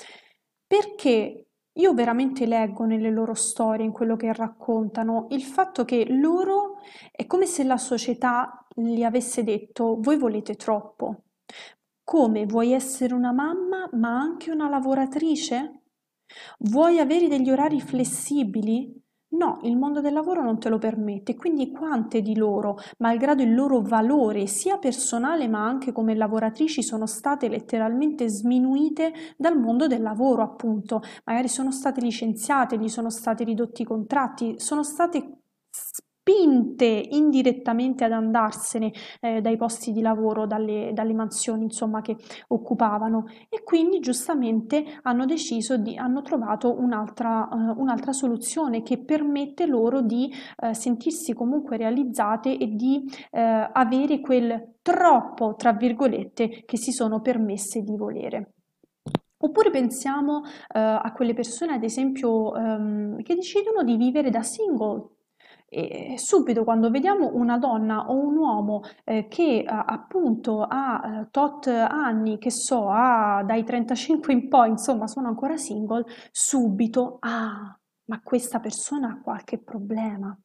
perché 0.67 1.47
io 1.73 1.93
veramente 1.95 2.45
leggo 2.45 2.84
nelle 2.86 3.10
loro 3.10 3.34
storie, 3.34 3.84
in 3.84 3.91
quello 3.91 4.15
che 4.15 4.32
raccontano, 4.32 5.26
il 5.32 5.41
fatto 5.41 5.86
che 5.86 6.06
loro 6.08 6.76
è 7.12 7.26
come 7.26 7.47
se 7.47 7.63
la 7.63 7.78
società 7.78 8.63
gli 8.76 9.02
avesse 9.02 9.43
detto 9.43 9.97
voi 10.00 10.19
volete 10.19 10.54
troppo. 10.54 11.23
Come 12.10 12.46
vuoi 12.46 12.72
essere 12.72 13.13
una 13.13 13.34
mamma 13.34 13.89
ma 13.91 14.17
anche 14.17 14.50
una 14.50 14.70
lavoratrice? 14.70 15.82
Vuoi 16.60 17.00
avere 17.00 17.28
degli 17.28 17.50
orari 17.52 17.82
flessibili? 17.82 18.89
No, 19.32 19.60
il 19.63 19.76
mondo 19.76 20.00
del 20.00 20.13
lavoro 20.13 20.41
non 20.41 20.58
te 20.58 20.70
lo 20.70 20.78
permette, 20.78 21.36
quindi 21.36 21.70
quante 21.70 22.22
di 22.22 22.38
loro, 22.38 22.78
malgrado 23.00 23.43
il 23.43 23.54
loro 23.54 23.82
valore 23.82 24.48
sia 24.48 24.78
personale 24.78 25.50
ma 25.50 25.65
anche 25.65 25.91
come 25.91 26.15
lavoratrici, 26.15 26.82
sono 26.82 27.08
state 27.08 27.50
letteralmente 27.50 28.30
sminuite 28.30 29.12
dal 29.36 29.60
mondo 29.60 29.88
del 29.88 30.02
lavoro, 30.02 30.43
appunto, 30.43 31.02
magari 31.26 31.50
sono 31.50 31.74
state 31.74 32.00
licenziate, 32.00 32.78
gli 32.78 32.88
sono 32.88 33.10
stati 33.10 33.43
ridotti 33.43 33.82
i 33.82 33.86
contratti, 33.86 34.58
sono 34.62 34.82
state 34.82 35.39
spinte 36.28 36.86
indirettamente 36.86 38.04
ad 38.04 38.12
andarsene 38.12 38.92
eh, 39.22 39.40
dai 39.40 39.56
posti 39.56 39.94
di 39.94 40.02
lavoro, 40.02 40.46
dalle, 40.46 40.92
dalle, 40.94 41.13
mansioni 41.13 41.63
insomma 41.63 42.02
che 42.02 42.18
occupavano 42.50 43.28
e 43.50 43.63
quindi 43.63 44.00
giustamente 44.00 44.84
hanno 45.04 45.26
deciso 45.26 45.78
di, 45.78 45.96
hanno 45.96 46.22
trovato 46.22 46.78
un'altra, 46.78 47.48
uh, 47.50 47.80
un'altra 47.80 48.12
soluzione 48.12 48.84
che 48.84 48.98
permette 48.98 49.66
loro 49.66 50.02
di 50.02 50.30
uh, 50.58 50.74
sentirsi 50.74 51.34
comunque 51.34 51.78
realizzate 51.78 52.58
e 52.58 52.76
di 52.76 53.04
uh, 53.06 53.40
avere 53.72 54.20
quel 54.20 54.76
troppo, 54.82 55.56
tra 55.56 55.72
virgolette, 55.72 56.63
che 56.66 56.78
si 56.78 56.92
sono 56.92 57.22
permesse 57.22 57.82
di 57.82 57.96
volere. 57.96 58.52
Oppure 59.40 59.70
pensiamo 59.70 60.42
a 60.70 61.12
quelle 61.13 61.34
persone, 61.34 61.74
ad 61.74 61.84
esempio, 61.84 62.52
um, 62.54 63.22
che 63.22 63.36
decidono 63.36 63.84
di 63.84 63.96
vivere 63.96 64.32
da 64.32 64.42
single, 64.42 65.16
e 65.78 66.18
subito 66.18 66.63
quando 66.63 66.90
vediamo 66.90 67.30
una 67.34 67.60
donna 67.60 68.10
o 68.10 68.16
un 68.18 68.36
uomo 68.36 68.82
eh, 69.04 69.28
che 69.28 69.60
eh, 69.60 69.66
appunto 69.68 70.63
ha 70.63 71.22
eh, 71.22 71.28
tot 71.30 71.68
anni, 71.68 72.40
che 72.40 72.50
so, 72.50 72.90
ha 72.90 73.44
dai 73.46 73.63
35 73.63 74.34
in 74.34 74.48
poi, 74.50 74.70
insomma, 74.70 75.08
sono 75.08 75.28
ancora 75.28 75.56
single, 75.56 76.06
subito, 76.32 77.18
ah, 77.20 77.78
ma 78.06 78.22
questa 78.24 78.60
persona 78.60 79.10
ha 79.10 79.22
qualche 79.22 79.60
problema. 79.60 80.36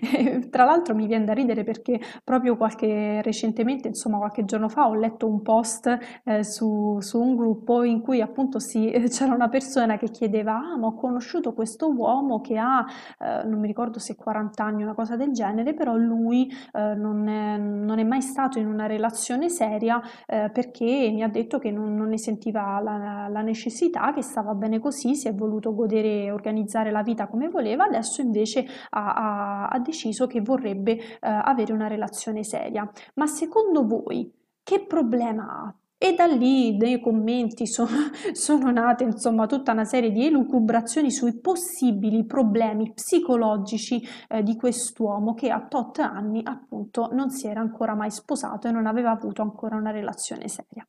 Tra 0.50 0.64
l'altro 0.64 0.94
mi 0.94 1.06
viene 1.06 1.24
da 1.24 1.32
ridere 1.32 1.64
perché 1.64 2.00
proprio 2.24 2.56
qualche 2.56 3.22
recentemente, 3.22 3.88
insomma 3.88 4.18
qualche 4.18 4.44
giorno 4.44 4.68
fa, 4.68 4.88
ho 4.88 4.94
letto 4.94 5.26
un 5.28 5.42
post 5.42 5.98
eh, 6.24 6.44
su, 6.44 6.98
su, 7.00 7.20
un 7.20 7.36
gruppo 7.36 7.82
in 7.82 8.00
cui 8.00 8.20
appunto 8.20 8.58
si, 8.58 8.90
c'era 9.08 9.34
una 9.34 9.48
persona 9.48 9.96
che 9.96 10.10
chiedeva 10.10 10.54
ah 10.54 10.76
ma 10.76 10.88
ho 10.88 10.94
conosciuto 10.94 11.52
questo 11.52 11.92
uomo 11.92 12.40
che 12.40 12.58
ha, 12.58 12.84
eh, 13.18 13.46
non 13.46 13.60
mi 13.60 13.66
ricordo 13.66 13.98
se 13.98 14.16
40 14.16 14.62
anni 14.64 14.82
o 14.82 14.84
una 14.84 14.94
cosa 14.94 15.16
del 15.16 15.32
genere, 15.32 15.74
però 15.74 15.94
lui 15.96 16.50
eh, 16.72 16.94
non, 16.94 17.28
è, 17.28 17.56
non, 17.56 17.98
è, 17.98 18.04
mai 18.04 18.22
stato 18.22 18.58
in 18.58 18.66
una 18.66 18.86
relazione 18.86 19.48
seria 19.48 20.00
eh, 20.26 20.50
perché 20.52 21.10
mi 21.12 21.22
ha 21.22 21.28
detto 21.28 21.58
che 21.58 21.70
non, 21.70 21.94
non 21.94 22.08
ne 22.08 22.18
sentiva 22.18 22.80
la, 22.80 23.28
la, 23.28 23.40
necessità, 23.42 24.12
che 24.12 24.22
stava 24.22 24.54
bene 24.54 24.78
così, 24.78 25.14
si 25.14 25.28
è 25.28 25.34
voluto 25.34 25.74
godere 25.74 26.24
e 26.24 26.30
organizzare 26.30 26.90
la 26.90 27.02
vita 27.02 27.26
come 27.26 27.48
voleva, 27.48 27.84
adesso 27.84 28.20
invece 28.20 28.66
ha, 28.90 29.12
ha 29.14 29.59
ha 29.68 29.78
deciso 29.78 30.26
che 30.26 30.40
vorrebbe 30.40 30.92
eh, 30.92 31.16
avere 31.20 31.72
una 31.72 31.88
relazione 31.88 32.44
seria. 32.44 32.90
Ma 33.14 33.26
secondo 33.26 33.86
voi 33.86 34.32
che 34.62 34.86
problema 34.86 35.44
ha? 35.44 35.74
E 36.02 36.14
da 36.14 36.24
lì 36.24 36.78
nei 36.78 36.98
commenti 36.98 37.66
sono, 37.68 37.90
sono, 38.32 38.70
nate 38.70 39.04
insomma 39.04 39.44
tutta 39.44 39.72
una 39.72 39.84
serie 39.84 40.10
di 40.10 40.24
elucubrazioni 40.24 41.10
sui 41.10 41.38
possibili 41.38 42.24
problemi 42.24 42.92
psicologici 42.94 44.02
eh, 44.28 44.42
di 44.42 44.56
quest'uomo 44.56 45.34
che 45.34 45.50
a 45.50 45.66
tot 45.66 45.98
anni 45.98 46.40
appunto 46.42 47.10
non 47.12 47.28
si 47.28 47.48
era 47.48 47.60
ancora 47.60 47.94
mai 47.94 48.10
sposato 48.10 48.66
e 48.66 48.70
non 48.70 48.86
aveva 48.86 49.10
avuto 49.10 49.42
ancora 49.42 49.76
una 49.76 49.90
relazione 49.90 50.48
seria. 50.48 50.88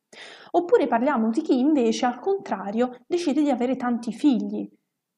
Oppure 0.52 0.86
parliamo 0.86 1.28
di 1.28 1.42
chi 1.42 1.58
invece 1.58 2.06
al 2.06 2.18
contrario 2.18 2.96
decide 3.06 3.42
di 3.42 3.50
avere 3.50 3.76
tanti 3.76 4.12
figli 4.12 4.66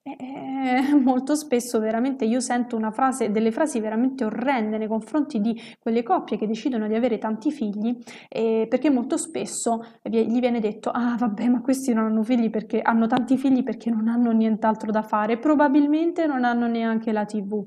eh, 0.07 0.95
molto 1.03 1.35
spesso 1.35 1.79
veramente 1.79 2.27
io 2.27 2.41
sento 2.41 2.79
frase, 2.91 3.31
delle 3.31 3.51
frasi 3.51 3.81
veramente 3.81 4.25
orrende 4.25 4.77
nei 4.77 4.87
confronti 4.87 5.41
di 5.41 5.59
quelle 5.79 6.03
coppie 6.03 6.37
che 6.37 6.47
decidono 6.47 6.87
di 6.87 6.95
avere 6.95 7.19
tanti 7.19 7.51
figli, 7.51 7.97
eh, 8.29 8.67
perché 8.69 8.91
molto 8.91 9.17
spesso 9.17 9.81
gli 10.03 10.41
viene 10.41 10.61
detto: 10.61 10.91
Ah, 10.91 11.17
vabbè, 11.19 11.49
ma 11.49 11.63
questi 11.63 11.93
non 11.95 12.05
hanno 12.05 12.23
figli 12.23 12.51
perché 12.51 12.81
hanno 12.83 13.07
tanti 13.07 13.37
figli 13.39 13.63
perché 13.63 13.91
non 13.91 14.09
hanno 14.09 14.31
nient'altro 14.33 14.91
da 14.91 15.03
fare, 15.03 15.39
probabilmente 15.39 16.27
non 16.27 16.45
hanno 16.45 16.67
neanche 16.67 17.11
la 17.13 17.25
TV. 17.25 17.65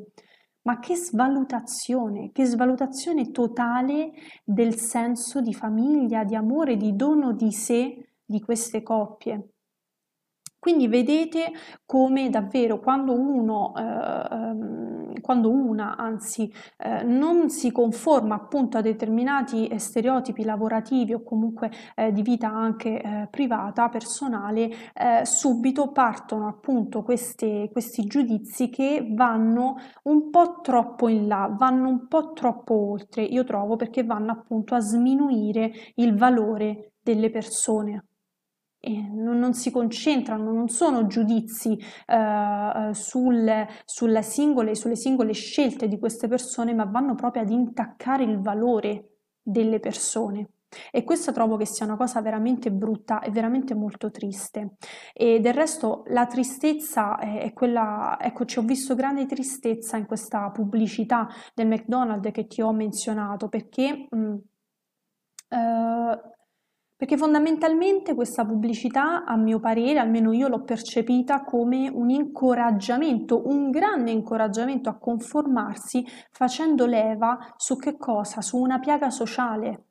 Ma 0.63 0.79
che 0.79 0.95
svalutazione, 0.95 2.31
che 2.33 2.45
svalutazione 2.45 3.31
totale 3.31 4.11
del 4.43 4.75
senso 4.75 5.41
di 5.41 5.53
famiglia, 5.53 6.25
di 6.25 6.35
amore, 6.35 6.75
di 6.75 6.93
dono 6.95 7.31
di 7.33 7.51
sé 7.53 7.95
di 8.25 8.41
queste 8.41 8.83
coppie. 8.83 9.56
Quindi 10.59 10.87
vedete 10.87 11.51
come 11.85 12.29
davvero 12.29 12.79
quando 12.79 13.13
uno, 13.13 13.73
eh, 13.75 15.21
quando 15.21 15.49
una 15.49 15.95
anzi 15.95 16.51
eh, 16.77 17.03
non 17.03 17.49
si 17.49 17.71
conforma 17.71 18.35
appunto 18.35 18.77
a 18.77 18.81
determinati 18.81 19.69
stereotipi 19.77 20.43
lavorativi 20.43 21.13
o 21.13 21.23
comunque 21.23 21.71
eh, 21.95 22.11
di 22.11 22.21
vita 22.21 22.49
anche 22.49 23.01
eh, 23.01 23.27
privata, 23.29 23.89
personale, 23.89 24.69
eh, 24.93 25.25
subito 25.25 25.91
partono 25.91 26.47
appunto 26.47 27.03
queste, 27.03 27.69
questi 27.71 28.05
giudizi 28.05 28.69
che 28.69 29.07
vanno 29.11 29.75
un 30.03 30.29
po' 30.29 30.59
troppo 30.61 31.07
in 31.07 31.27
là, 31.27 31.53
vanno 31.55 31.89
un 31.89 32.07
po' 32.07 32.33
troppo 32.33 32.91
oltre, 32.91 33.23
io 33.23 33.43
trovo, 33.43 33.75
perché 33.75 34.03
vanno 34.03 34.31
appunto 34.31 34.75
a 34.75 34.79
sminuire 34.79 35.71
il 35.95 36.15
valore 36.15 36.93
delle 37.01 37.29
persone 37.29 38.05
non, 38.87 39.37
non, 39.39 39.53
si 39.53 39.71
concentrano, 39.71 40.51
non 40.51 40.69
sono 40.69 41.07
giudizi 41.07 41.77
eh, 42.05 42.89
sul, 42.93 43.67
sulle, 43.85 44.21
singole, 44.21 44.75
sulle 44.75 44.95
singole 44.95 45.33
scelte 45.33 45.87
di 45.87 45.99
queste 45.99 46.27
persone, 46.27 46.73
ma 46.73 46.85
vanno 46.85 47.15
proprio 47.15 47.41
ad 47.43 47.49
intaccare 47.49 48.23
il 48.23 48.39
valore 48.39 49.17
delle 49.41 49.79
persone. 49.79 50.49
E 50.91 51.03
questa 51.03 51.31
trovo 51.31 51.55
che 51.55 51.65
sia 51.65 51.85
una 51.85 51.95
cosa 51.95 52.21
veramente 52.21 52.71
brutta 52.71 53.21
e 53.21 53.31
veramente 53.31 53.73
molto 53.73 54.11
triste. 54.11 54.75
E 55.13 55.39
del 55.39 55.53
resto 55.53 56.03
la 56.07 56.25
tristezza 56.25 57.17
è, 57.17 57.53
quella, 57.53 58.17
ecco, 58.19 58.45
ci 58.45 58.59
ho 58.59 58.63
visto 58.63 58.93
grande 58.93 59.25
tristezza 59.25 59.97
in 59.97 60.05
questa 60.05 60.49
pubblicità 60.51 61.27
del 61.53 61.67
McDonald's 61.67 62.31
che 62.31 62.47
ti 62.47 62.61
ho 62.61 62.73
menzionato, 62.73 63.47
perché 63.47 64.07
mh, 64.09 64.35
eh, 65.49 66.36
perché 66.97 67.15
fondamentalmente 67.15 68.15
questa 68.15 68.43
pubblicità, 68.43 69.23
a 69.23 69.37
mio 69.37 69.59
parere, 69.59 69.99
almeno 69.99 70.33
io 70.33 70.47
l'ho 70.47 70.63
percepita 70.63 71.43
come 71.43 71.87
un 71.87 72.09
incoraggiamento, 72.09 73.47
un 73.47 73.69
grande 73.69 74.09
incoraggiamento 74.09 74.89
a 74.89 74.97
conformarsi 74.97 76.03
facendo 76.31 76.87
leva 76.87 77.53
su 77.55 77.77
che 77.77 77.97
cosa? 77.97 78.41
Su 78.41 78.57
una 78.57 78.79
piaga 78.79 79.11
sociale 79.11 79.86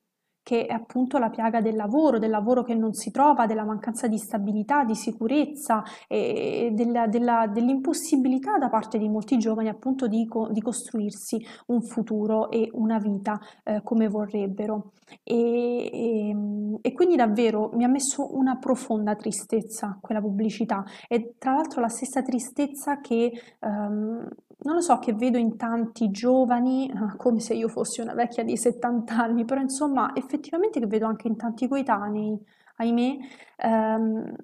che 0.47 0.67
è 0.67 0.73
appunto 0.73 1.19
la 1.19 1.29
piaga 1.29 1.61
del 1.61 1.75
lavoro, 1.75 2.21
del 2.21 2.31
lavoro 2.31 2.63
che 2.63 2.77
non 2.77 2.93
si 2.93 3.11
trova, 3.11 3.47
della 3.47 3.65
mancanza 3.65 4.07
di 4.07 4.17
stabilità, 4.17 4.85
di 4.85 4.95
sicurezza 4.95 5.83
e 6.07 6.71
della, 6.73 7.09
della, 7.09 7.49
dell'impossibilità 7.53 8.57
da 8.57 8.69
parte 8.69 8.97
di 8.97 9.09
molti 9.09 9.39
giovani 9.39 9.69
appunto 9.69 10.07
di, 10.07 10.25
di 10.51 10.61
costruirsi 10.61 11.45
un 11.67 11.83
futuro 11.83 12.49
e 12.53 12.71
una 12.75 13.01
vita 13.01 13.41
eh, 13.65 13.81
come 13.83 14.07
vorrebbero. 14.07 14.93
E, 15.25 15.91
e, 15.93 16.37
e, 16.81 16.93
quindi 16.93 17.17
davvero 17.17 17.71
mi 17.73 17.83
ha 17.83 17.89
messo 17.89 18.37
una 18.37 18.57
profonda 18.57 19.17
tristezza 19.17 19.99
quella 20.01 20.21
pubblicità 20.21 20.85
e 21.09 21.35
tra 21.39 21.55
l'altro 21.55 21.81
la 21.81 21.89
stessa 21.89 22.23
tristezza 22.23 23.01
che... 23.01 23.33
Um, 23.63 24.29
non 24.59 24.75
lo 24.75 24.81
so, 24.81 24.99
che 24.99 25.13
vedo 25.13 25.39
in 25.39 25.57
tanti 25.57 26.11
giovani, 26.11 26.89
eh, 26.89 27.17
come 27.17 27.41
se 27.41 27.55
io 27.55 27.69
fossi 27.69 28.01
una 28.01 28.15
vecchia 28.15 28.43
di 28.43 28.57
70 28.57 29.17
anni, 29.17 29.45
però 29.45 29.61
insomma 29.61 30.15
effettivamente 30.15 30.81
che 30.81 30.87
vedo 30.87 31.07
anche 31.07 31.29
in 31.29 31.37
tanti 31.37 31.69
coetanei, 31.69 32.39
ahimè, 32.77 33.17
ehm, 33.57 34.35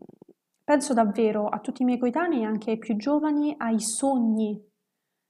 penso 0.64 0.94
davvero 0.94 1.48
a 1.48 1.58
tutti 1.60 1.82
i 1.82 1.84
miei 1.84 1.98
coetanei, 1.98 2.44
anche 2.44 2.72
ai 2.72 2.78
più 2.78 2.96
giovani, 2.96 3.54
ai 3.58 3.80
sogni 3.80 4.60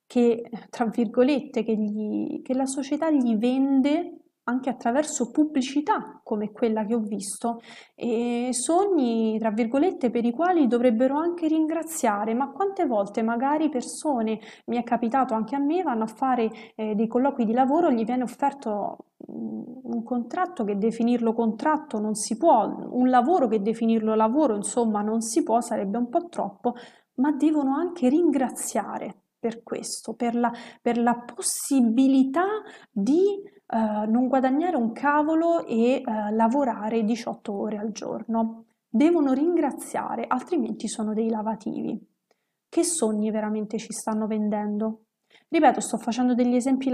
che, 0.06 0.50
tra 0.68 0.86
virgolette, 0.86 1.62
che, 1.64 1.74
gli, 1.76 2.42
che 2.42 2.54
la 2.54 2.66
società 2.66 3.10
gli 3.10 3.36
vende 3.36 4.21
anche 4.44 4.70
attraverso 4.70 5.30
pubblicità 5.30 6.20
come 6.24 6.50
quella 6.50 6.84
che 6.84 6.94
ho 6.94 7.00
visto 7.00 7.60
e 7.94 8.48
sogni, 8.52 9.38
tra 9.38 9.50
virgolette, 9.50 10.10
per 10.10 10.24
i 10.24 10.32
quali 10.32 10.66
dovrebbero 10.66 11.16
anche 11.16 11.46
ringraziare, 11.46 12.34
ma 12.34 12.50
quante 12.50 12.84
volte 12.86 13.22
magari 13.22 13.68
persone, 13.68 14.40
mi 14.66 14.76
è 14.76 14.82
capitato 14.82 15.34
anche 15.34 15.54
a 15.54 15.60
me, 15.60 15.82
vanno 15.82 16.04
a 16.04 16.08
fare 16.08 16.50
eh, 16.74 16.94
dei 16.94 17.06
colloqui 17.06 17.44
di 17.44 17.52
lavoro, 17.52 17.90
gli 17.90 18.04
viene 18.04 18.24
offerto 18.24 18.96
mm, 19.30 19.62
un 19.82 20.02
contratto 20.02 20.64
che 20.64 20.76
definirlo 20.76 21.32
contratto 21.32 22.00
non 22.00 22.14
si 22.14 22.36
può, 22.36 22.66
un 22.90 23.08
lavoro 23.08 23.46
che 23.46 23.62
definirlo 23.62 24.14
lavoro, 24.14 24.56
insomma, 24.56 25.02
non 25.02 25.20
si 25.20 25.42
può, 25.44 25.60
sarebbe 25.60 25.98
un 25.98 26.08
po' 26.08 26.28
troppo, 26.28 26.74
ma 27.14 27.30
devono 27.32 27.74
anche 27.76 28.08
ringraziare 28.08 29.21
per 29.42 29.64
questo, 29.64 30.14
per 30.14 30.36
la, 30.36 30.52
per 30.80 30.98
la 30.98 31.16
possibilità 31.16 32.46
di 32.92 33.42
eh, 33.42 34.06
non 34.06 34.28
guadagnare 34.28 34.76
un 34.76 34.92
cavolo 34.92 35.66
e 35.66 35.94
eh, 35.94 36.02
lavorare 36.30 37.02
18 37.02 37.52
ore 37.52 37.76
al 37.76 37.90
giorno. 37.90 38.66
Devono 38.88 39.32
ringraziare, 39.32 40.26
altrimenti 40.28 40.86
sono 40.86 41.12
dei 41.12 41.28
lavativi. 41.28 42.00
Che 42.68 42.84
sogni 42.84 43.32
veramente 43.32 43.78
ci 43.78 43.92
stanno 43.92 44.28
vendendo? 44.28 45.06
Ripeto, 45.48 45.80
sto 45.80 45.98
facendo 45.98 46.34
degli 46.34 46.54
esempi, 46.54 46.88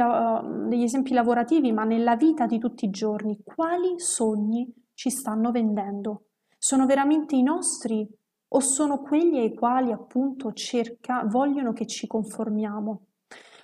degli 0.69 0.85
esempi 0.85 1.13
lavorativi, 1.13 1.71
ma 1.71 1.85
nella 1.85 2.17
vita 2.17 2.47
di 2.47 2.59
tutti 2.59 2.87
i 2.87 2.91
giorni, 2.91 3.43
quali 3.45 4.01
sogni 4.01 4.73
ci 4.95 5.11
stanno 5.11 5.51
vendendo? 5.51 6.29
Sono 6.57 6.87
veramente 6.87 7.37
i 7.37 7.43
nostri 7.43 8.09
o 8.49 8.61
sono 8.61 9.01
quelli 9.01 9.39
ai 9.39 9.55
quali 9.55 9.93
appunto 9.93 10.53
cerca, 10.53 11.25
vogliono 11.25 11.73
che 11.73 11.87
ci 11.87 12.07
conformiamo. 12.07 13.03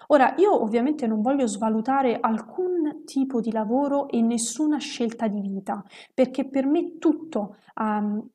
Ora, 0.08 0.34
io 0.36 0.62
ovviamente 0.62 1.06
non 1.06 1.22
voglio 1.22 1.46
svalutare 1.46 2.18
alcun 2.20 3.04
tipo 3.04 3.40
di 3.40 3.50
lavoro 3.50 4.08
e 4.08 4.20
nessuna 4.20 4.78
scelta 4.78 5.28
di 5.28 5.40
vita, 5.40 5.82
perché 6.12 6.46
per 6.46 6.66
me 6.66 6.98
tutto 6.98 7.56
um, 7.80 8.28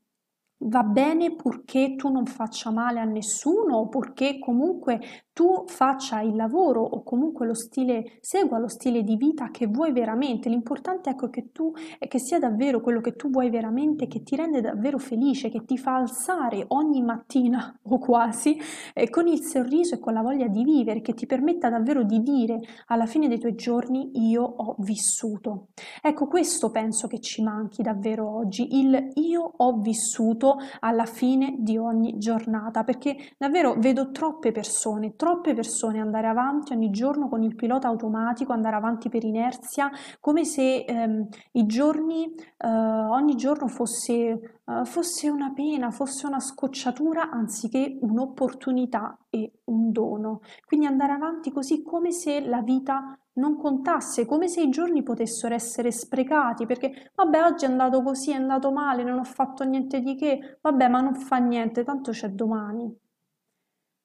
va 0.62 0.84
bene 0.84 1.36
purché 1.36 1.96
tu 1.96 2.10
non 2.10 2.26
faccia 2.26 2.72
male 2.72 3.00
a 3.00 3.06
nessuno 3.06 3.88
purché 3.88 4.40
comunque 4.40 5.00
tu 5.39 5.63
faccia 5.67 6.19
il 6.19 6.36
lavoro 6.36 6.82
o 6.82 7.02
comunque 7.02 7.47
lo 7.47 7.54
stile, 7.54 8.17
segua 8.19 8.60
lo 8.60 8.67
stile 8.67 9.04
di 9.04 9.15
vita 9.15 9.52
che 9.52 9.67
vuoi 9.67 9.93
veramente. 9.93 10.49
L'importante 10.49 11.12
ecco 11.12 11.30
che 11.30 11.54
tu, 11.54 11.71
che 11.97 12.19
sia 12.19 12.39
davvero 12.39 12.82
quello 12.82 12.99
che 12.99 13.15
tu 13.15 13.30
vuoi 13.30 13.49
veramente, 13.49 14.08
che 14.08 14.21
ti 14.21 14.36
rende 14.36 14.60
davvero 14.60 14.97
felice, 14.97 15.47
che 15.47 15.63
ti 15.63 15.78
fa 15.78 15.95
alzare 15.95 16.65
ogni 16.67 17.02
mattina 17.02 17.73
o 17.88 17.99
quasi 17.99 18.60
eh, 18.93 19.10
con 19.10 19.28
il 19.28 19.41
sorriso 19.41 19.95
e 19.95 19.99
con 19.99 20.12
la 20.12 20.21
voglia 20.21 20.47
di 20.47 20.62
vivere, 20.65 20.99
che 20.99 21.13
ti 21.13 21.25
permetta 21.25 21.69
davvero 21.69 22.04
di 22.04 22.21
dire 22.21 22.60
alla 22.88 23.06
fine 23.06 23.30
dei 23.30 23.39
tuoi 23.39 23.56
giorni 23.56 24.12
io 24.15 24.43
ho 24.43 24.75
vissuto. 24.80 25.67
Ecco, 26.02 26.28
questo 26.28 26.69
penso 26.69 27.08
che 27.08 27.21
ci 27.21 27.41
manchi 27.41 27.82
davvero 27.82 28.30
oggi, 28.30 28.78
il 28.78 29.12
io 29.13 29.54
ho 29.56 29.78
vissuto 29.78 30.58
alla 30.82 31.06
fine 31.06 31.56
di 31.60 31.78
ogni 31.78 32.17
giornata, 32.17 32.84
perché 32.84 33.15
davvero 33.38 33.75
vedo 33.78 34.12
troppe 34.12 34.52
persone, 34.52 35.15
troppe 35.15 35.28
troppe 35.30 35.54
persone 35.54 36.00
andare 36.00 36.26
avanti 36.26 36.74
ogni 36.74 36.89
giorno 36.89 37.30
con 37.30 37.44
il 37.44 37.54
pilota 37.54 37.88
automatico, 37.88 38.52
andare 38.52 38.76
avanti 38.76 39.10
per 39.10 39.24
inerzia, 39.24 39.92
come 40.20 40.44
se 40.44 40.86
ehm, 40.86 41.28
i 41.52 41.65
giorni, 41.68 42.34
eh, 42.58 42.68
ogni 42.68 43.36
giorno 43.36 43.68
fosse, 43.68 44.15
eh, 44.15 44.86
fosse 44.86 45.30
una 45.30 45.52
pena, 45.54 45.92
fosse 45.92 46.26
una 46.26 46.39
scocciatura 46.39 47.30
anziché 47.30 48.00
un'opportunità 48.02 49.20
e 49.30 49.52
un 49.65 49.92
dono. 49.92 50.42
Quindi 50.65 50.88
andare 50.88 51.12
avanti 51.13 51.52
così 51.52 51.84
come 51.84 52.12
se 52.12 52.44
la 52.44 52.62
vita 52.63 53.15
non 53.34 53.56
contasse, 53.56 54.26
come 54.26 54.48
se 54.48 54.62
i 54.63 54.70
giorni 54.70 55.04
potessero 55.04 55.54
essere 55.54 55.92
sprecati, 55.92 56.65
perché 56.65 57.12
vabbè 57.13 57.44
oggi 57.44 57.65
è 57.65 57.68
andato 57.68 58.02
così, 58.02 58.32
è 58.32 58.36
andato 58.36 58.72
male, 58.72 59.04
non 59.04 59.20
ho 59.20 59.24
fatto 59.24 59.63
niente 59.63 60.02
di 60.02 60.15
che, 60.15 60.58
vabbè 60.60 60.88
ma 60.88 61.02
non 61.02 61.13
fa 61.13 61.38
niente, 61.38 61.84
tanto 61.84 62.12
c'è 62.12 62.30
domani. 62.30 63.08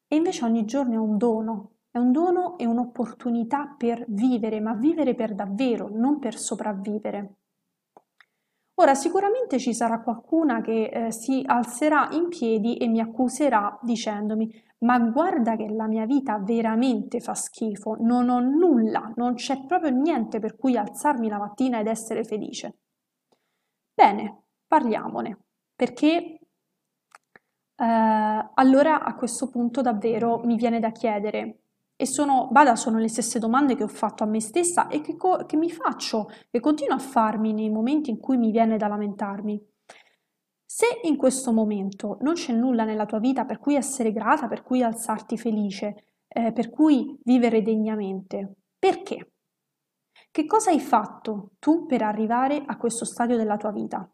E 0.06 0.16
invece 0.16 0.44
ogni 0.44 0.64
giorno 0.64 0.94
è 0.94 0.98
un 0.98 1.16
dono, 1.16 1.72
è 1.90 1.98
un 1.98 2.12
dono 2.12 2.58
e 2.58 2.66
un'opportunità 2.66 3.74
per 3.76 4.04
vivere, 4.08 4.60
ma 4.60 4.74
vivere 4.74 5.14
per 5.14 5.34
davvero, 5.34 5.88
non 5.90 6.18
per 6.18 6.36
sopravvivere. 6.36 7.34
Ora 8.76 8.94
sicuramente 8.94 9.58
ci 9.58 9.72
sarà 9.72 10.02
qualcuna 10.02 10.60
che 10.60 10.86
eh, 10.86 11.12
si 11.12 11.42
alzerà 11.46 12.08
in 12.10 12.28
piedi 12.28 12.76
e 12.76 12.88
mi 12.88 13.00
accuserà 13.00 13.78
dicendomi 13.82 14.50
ma 14.84 14.98
guarda 14.98 15.56
che 15.56 15.68
la 15.68 15.86
mia 15.86 16.04
vita 16.04 16.38
veramente 16.38 17.20
fa 17.20 17.34
schifo, 17.34 17.96
non 18.00 18.28
ho 18.28 18.40
nulla, 18.40 19.12
non 19.16 19.34
c'è 19.34 19.64
proprio 19.64 19.90
niente 19.90 20.38
per 20.38 20.56
cui 20.56 20.76
alzarmi 20.76 21.28
la 21.28 21.38
mattina 21.38 21.80
ed 21.80 21.86
essere 21.86 22.22
felice. 22.22 22.78
Bene, 23.94 24.42
parliamone, 24.66 25.38
perché 25.74 26.38
eh, 27.76 28.50
allora 28.54 29.02
a 29.02 29.14
questo 29.14 29.48
punto 29.48 29.80
davvero 29.80 30.40
mi 30.44 30.56
viene 30.56 30.80
da 30.80 30.90
chiedere, 30.90 31.58
e 31.96 32.06
sono, 32.06 32.48
bada, 32.50 32.74
sono 32.74 32.98
le 32.98 33.08
stesse 33.08 33.38
domande 33.38 33.76
che 33.76 33.84
ho 33.84 33.88
fatto 33.88 34.24
a 34.24 34.26
me 34.26 34.40
stessa 34.40 34.88
e 34.88 35.00
che, 35.00 35.16
co- 35.16 35.46
che 35.46 35.56
mi 35.56 35.70
faccio 35.70 36.28
e 36.50 36.58
continuo 36.60 36.96
a 36.96 36.98
farmi 36.98 37.52
nei 37.52 37.70
momenti 37.70 38.10
in 38.10 38.18
cui 38.18 38.36
mi 38.36 38.50
viene 38.50 38.76
da 38.76 38.88
lamentarmi. 38.88 39.62
Se 40.66 40.86
in 41.04 41.16
questo 41.16 41.52
momento 41.52 42.18
non 42.22 42.34
c'è 42.34 42.52
nulla 42.52 42.84
nella 42.84 43.06
tua 43.06 43.20
vita 43.20 43.44
per 43.44 43.58
cui 43.58 43.76
essere 43.76 44.12
grata, 44.12 44.48
per 44.48 44.62
cui 44.62 44.82
alzarti 44.82 45.38
felice, 45.38 46.22
eh, 46.26 46.52
per 46.52 46.70
cui 46.70 47.16
vivere 47.22 47.62
degnamente, 47.62 48.56
perché? 48.76 49.30
Che 50.32 50.46
cosa 50.46 50.70
hai 50.70 50.80
fatto 50.80 51.52
tu 51.60 51.86
per 51.86 52.02
arrivare 52.02 52.64
a 52.66 52.76
questo 52.76 53.04
stadio 53.04 53.36
della 53.36 53.56
tua 53.56 53.70
vita? 53.70 54.08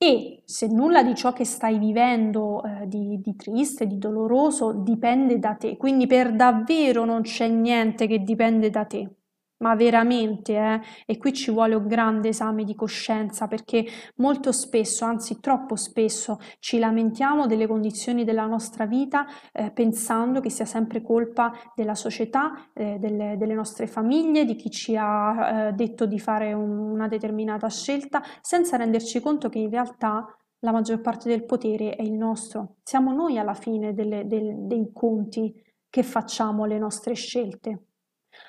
E 0.00 0.42
se 0.44 0.66
nulla 0.66 1.04
di 1.04 1.14
ciò 1.14 1.32
che 1.32 1.44
stai 1.44 1.78
vivendo 1.78 2.64
eh, 2.64 2.88
di, 2.88 3.20
di 3.20 3.36
triste, 3.36 3.86
di 3.86 3.98
doloroso, 3.98 4.72
dipende 4.72 5.38
da 5.38 5.54
te, 5.54 5.76
quindi 5.76 6.06
per 6.08 6.34
davvero 6.34 7.04
non 7.04 7.22
c'è 7.22 7.46
niente 7.48 8.06
che 8.08 8.18
dipende 8.24 8.70
da 8.70 8.84
te 8.84 9.17
ma 9.58 9.74
veramente, 9.74 10.56
eh? 10.56 10.80
E 11.06 11.16
qui 11.16 11.32
ci 11.32 11.50
vuole 11.50 11.74
un 11.74 11.86
grande 11.86 12.28
esame 12.28 12.64
di 12.64 12.74
coscienza 12.74 13.48
perché 13.48 13.84
molto 14.16 14.52
spesso, 14.52 15.04
anzi 15.04 15.40
troppo 15.40 15.76
spesso, 15.76 16.38
ci 16.58 16.78
lamentiamo 16.78 17.46
delle 17.46 17.66
condizioni 17.66 18.24
della 18.24 18.46
nostra 18.46 18.86
vita 18.86 19.26
eh, 19.52 19.70
pensando 19.70 20.40
che 20.40 20.50
sia 20.50 20.64
sempre 20.64 21.02
colpa 21.02 21.52
della 21.74 21.94
società, 21.94 22.70
eh, 22.72 22.98
delle, 22.98 23.36
delle, 23.36 23.54
nostre 23.54 23.86
famiglie, 23.86 24.44
di 24.44 24.54
chi 24.54 24.70
ci 24.70 24.96
ha 24.96 25.68
eh, 25.68 25.72
detto 25.72 26.06
di 26.06 26.18
fare 26.18 26.52
un, 26.52 26.78
una 26.78 27.08
determinata 27.08 27.68
scelta, 27.68 28.22
senza 28.40 28.76
renderci 28.76 29.20
conto 29.20 29.48
che 29.48 29.58
in 29.58 29.70
realtà 29.70 30.26
la 30.60 30.72
maggior 30.72 31.00
parte 31.00 31.28
del 31.28 31.44
potere 31.44 31.94
è 31.94 32.02
il 32.02 32.14
nostro. 32.14 32.76
Siamo 32.82 33.12
noi 33.12 33.38
alla 33.38 33.54
fine 33.54 33.94
delle, 33.94 34.26
del, 34.26 34.66
dei 34.66 34.90
conti 34.92 35.54
che 35.88 36.02
facciamo 36.02 36.64
le 36.64 36.78
nostre 36.78 37.14
scelte. 37.14 37.87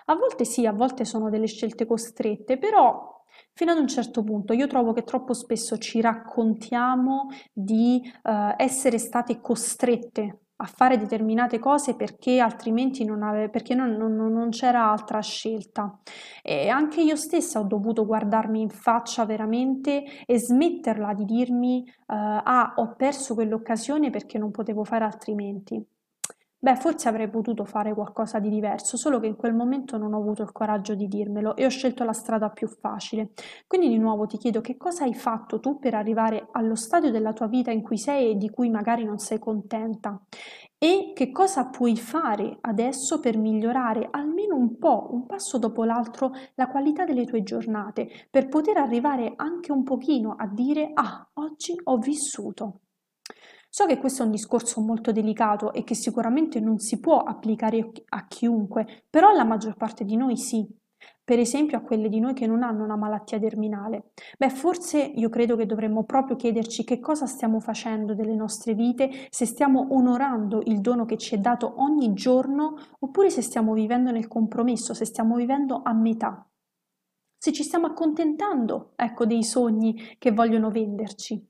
A 0.05 0.15
volte 0.15 0.45
sì, 0.45 0.65
a 0.65 0.71
volte 0.71 1.05
sono 1.05 1.29
delle 1.29 1.47
scelte 1.47 1.85
costrette, 1.85 2.57
però 2.57 3.17
fino 3.53 3.71
ad 3.71 3.77
un 3.77 3.87
certo 3.87 4.23
punto 4.23 4.53
io 4.53 4.67
trovo 4.67 4.93
che 4.93 5.03
troppo 5.03 5.33
spesso 5.33 5.77
ci 5.77 6.01
raccontiamo 6.01 7.27
di 7.51 8.01
eh, 8.23 8.53
essere 8.57 8.97
state 8.97 9.39
costrette 9.41 10.39
a 10.61 10.65
fare 10.65 10.97
determinate 10.97 11.57
cose 11.57 11.95
perché 11.95 12.39
altrimenti 12.39 13.05
non, 13.05 13.23
ave- 13.23 13.49
perché 13.49 13.75
non, 13.75 13.91
non, 13.91 14.15
non, 14.15 14.49
c'era 14.49 14.91
altra 14.91 15.21
scelta. 15.21 15.99
E 16.41 16.67
anche 16.67 17.01
io 17.01 17.15
stessa 17.15 17.59
ho 17.59 17.63
dovuto 17.63 18.05
guardarmi 18.05 18.61
in 18.61 18.69
faccia 18.69 19.25
veramente 19.25 20.03
e 20.25 20.37
smetterla 20.37 21.13
di 21.13 21.25
dirmi 21.25 21.83
uh, 21.87 21.93
ah 22.07 22.73
ho 22.75 22.95
perso 22.95 23.35
quell'occasione 23.35 24.09
perché 24.09 24.37
non 24.37 24.51
potevo 24.51 24.83
fare 24.83 25.05
altrimenti. 25.05 25.81
Beh, 26.61 26.75
forse 26.75 27.07
avrei 27.07 27.29
potuto 27.29 27.63
fare 27.63 27.93
qualcosa 27.93 28.39
di 28.39 28.49
diverso, 28.49 28.97
solo 28.97 29.21
che 29.21 29.27
in 29.27 29.37
quel 29.37 29.53
momento 29.53 29.97
non 29.97 30.13
ho 30.13 30.17
avuto 30.19 30.41
il 30.43 30.51
coraggio 30.51 30.93
di 30.93 31.07
dirmelo 31.07 31.55
e 31.55 31.63
ho 31.63 31.69
scelto 31.69 32.03
la 32.03 32.11
strada 32.11 32.49
più 32.49 32.67
facile. 32.67 33.29
Quindi 33.65 33.87
di 33.87 33.97
nuovo 33.97 34.25
ti 34.25 34.37
chiedo 34.37 34.59
che 34.59 34.75
cosa 34.75 35.05
hai 35.05 35.13
fatto 35.13 35.61
tu 35.61 35.79
per 35.79 35.93
arrivare 35.93 36.49
allo 36.51 36.75
stadio 36.75 37.11
della 37.11 37.31
tua 37.31 37.47
vita 37.47 37.71
in 37.71 37.81
cui 37.81 37.97
sei 37.97 38.31
e 38.31 38.35
di 38.35 38.49
cui 38.49 38.69
magari 38.69 39.05
non 39.05 39.19
sei 39.19 39.39
contenta 39.39 40.21
e 40.77 41.13
che 41.15 41.31
cosa 41.31 41.67
puoi 41.69 41.95
fare 41.95 42.57
adesso 42.61 43.21
per 43.21 43.37
migliorare 43.37 44.09
almeno 44.11 44.55
un 44.55 44.77
po', 44.77 45.07
un 45.11 45.25
passo 45.25 45.57
dopo 45.59 45.85
l'altro, 45.85 46.31
la 46.55 46.67
qualità 46.67 47.05
delle 47.05 47.25
tue 47.25 47.41
giornate, 47.41 48.09
per 48.29 48.49
poter 48.49 48.77
arrivare 48.77 49.31
anche 49.37 49.71
un 49.71 49.83
pochino 49.83 50.35
a 50.37 50.45
dire 50.47 50.91
ah, 50.93 51.25
oggi 51.35 51.73
ho 51.83 51.97
vissuto. 51.97 52.81
So 53.71 53.85
che 53.85 53.97
questo 53.99 54.23
è 54.23 54.25
un 54.25 54.31
discorso 54.31 54.81
molto 54.81 55.11
delicato 55.11 55.73
e 55.73 55.83
che 55.83 55.93
sicuramente 55.93 56.59
non 56.59 56.79
si 56.79 56.99
può 56.99 57.19
applicare 57.19 57.91
a 58.09 58.25
chiunque, 58.27 59.05
però 59.09 59.29
alla 59.29 59.43
maggior 59.43 59.75
parte 59.75 60.03
di 60.03 60.15
noi 60.15 60.37
sì. 60.37 60.67
Per 61.23 61.37
esempio 61.37 61.77
a 61.77 61.81
quelle 61.81 62.09
di 62.09 62.19
noi 62.19 62.33
che 62.33 62.47
non 62.47 62.63
hanno 62.63 62.83
una 62.83 62.97
malattia 62.97 63.39
terminale. 63.39 64.11
Beh, 64.37 64.49
forse 64.49 64.99
io 64.99 65.29
credo 65.29 65.55
che 65.55 65.67
dovremmo 65.67 66.03
proprio 66.03 66.35
chiederci 66.35 66.83
che 66.83 66.99
cosa 66.99 67.27
stiamo 67.27 67.59
facendo 67.59 68.15
delle 68.15 68.33
nostre 68.33 68.73
vite, 68.73 69.27
se 69.29 69.45
stiamo 69.45 69.87
onorando 69.91 70.61
il 70.65 70.81
dono 70.81 71.05
che 71.05 71.17
ci 71.17 71.35
è 71.35 71.37
dato 71.37 71.75
ogni 71.77 72.13
giorno 72.13 72.75
oppure 72.99 73.29
se 73.29 73.43
stiamo 73.43 73.73
vivendo 73.73 74.09
nel 74.11 74.27
compromesso, 74.27 74.95
se 74.95 75.05
stiamo 75.05 75.35
vivendo 75.35 75.81
a 75.83 75.93
metà. 75.93 76.43
Se 77.37 77.53
ci 77.53 77.63
stiamo 77.63 77.85
accontentando, 77.85 78.93
ecco, 78.95 79.25
dei 79.25 79.43
sogni 79.43 80.15
che 80.17 80.31
vogliono 80.31 80.71
venderci. 80.71 81.48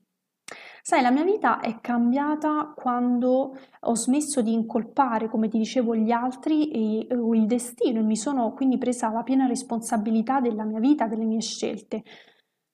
Sai, 0.82 1.02
la 1.02 1.10
mia 1.10 1.24
vita 1.24 1.60
è 1.60 1.80
cambiata 1.80 2.72
quando 2.74 3.56
ho 3.80 3.94
smesso 3.94 4.40
di 4.42 4.52
incolpare, 4.52 5.28
come 5.28 5.48
ti 5.48 5.58
dicevo, 5.58 5.94
gli 5.94 6.10
altri 6.10 7.06
e, 7.06 7.14
o 7.14 7.34
il 7.34 7.46
destino 7.46 8.00
e 8.00 8.02
mi 8.02 8.16
sono 8.16 8.52
quindi 8.54 8.78
presa 8.78 9.10
la 9.10 9.22
piena 9.22 9.46
responsabilità 9.46 10.40
della 10.40 10.64
mia 10.64 10.78
vita, 10.80 11.06
delle 11.06 11.24
mie 11.24 11.40
scelte. 11.40 12.02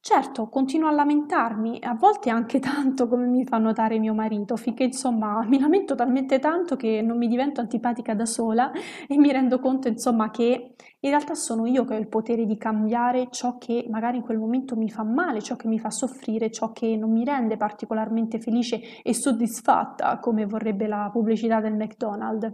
Certo, 0.00 0.48
continuo 0.48 0.88
a 0.88 0.92
lamentarmi, 0.92 1.80
a 1.82 1.94
volte 1.94 2.30
anche 2.30 2.60
tanto 2.60 3.08
come 3.08 3.26
mi 3.26 3.44
fa 3.44 3.58
notare 3.58 3.98
mio 3.98 4.14
marito, 4.14 4.56
finché 4.56 4.84
insomma 4.84 5.44
mi 5.44 5.58
lamento 5.58 5.96
talmente 5.96 6.38
tanto 6.38 6.76
che 6.76 7.02
non 7.02 7.18
mi 7.18 7.26
divento 7.26 7.60
antipatica 7.60 8.14
da 8.14 8.24
sola 8.24 8.70
e 9.08 9.16
mi 9.18 9.32
rendo 9.32 9.58
conto 9.58 9.88
insomma 9.88 10.30
che 10.30 10.76
in 11.06 11.12
realtà 11.12 11.34
sono 11.34 11.66
io 11.66 11.84
che 11.84 11.94
ho 11.94 11.98
il 11.98 12.08
potere 12.08 12.44
di 12.44 12.58
cambiare 12.58 13.28
ciò 13.30 13.58
che 13.58 13.86
magari 13.88 14.16
in 14.16 14.24
quel 14.24 14.38
momento 14.38 14.74
mi 14.74 14.90
fa 14.90 15.04
male, 15.04 15.40
ciò 15.40 15.54
che 15.54 15.68
mi 15.68 15.78
fa 15.78 15.88
soffrire, 15.88 16.50
ciò 16.50 16.72
che 16.72 16.96
non 16.96 17.12
mi 17.12 17.24
rende 17.24 17.56
particolarmente 17.56 18.40
felice 18.40 18.80
e 19.02 19.14
soddisfatta 19.14 20.18
come 20.18 20.46
vorrebbe 20.46 20.88
la 20.88 21.08
pubblicità 21.12 21.60
del 21.60 21.74
McDonald's. 21.74 22.52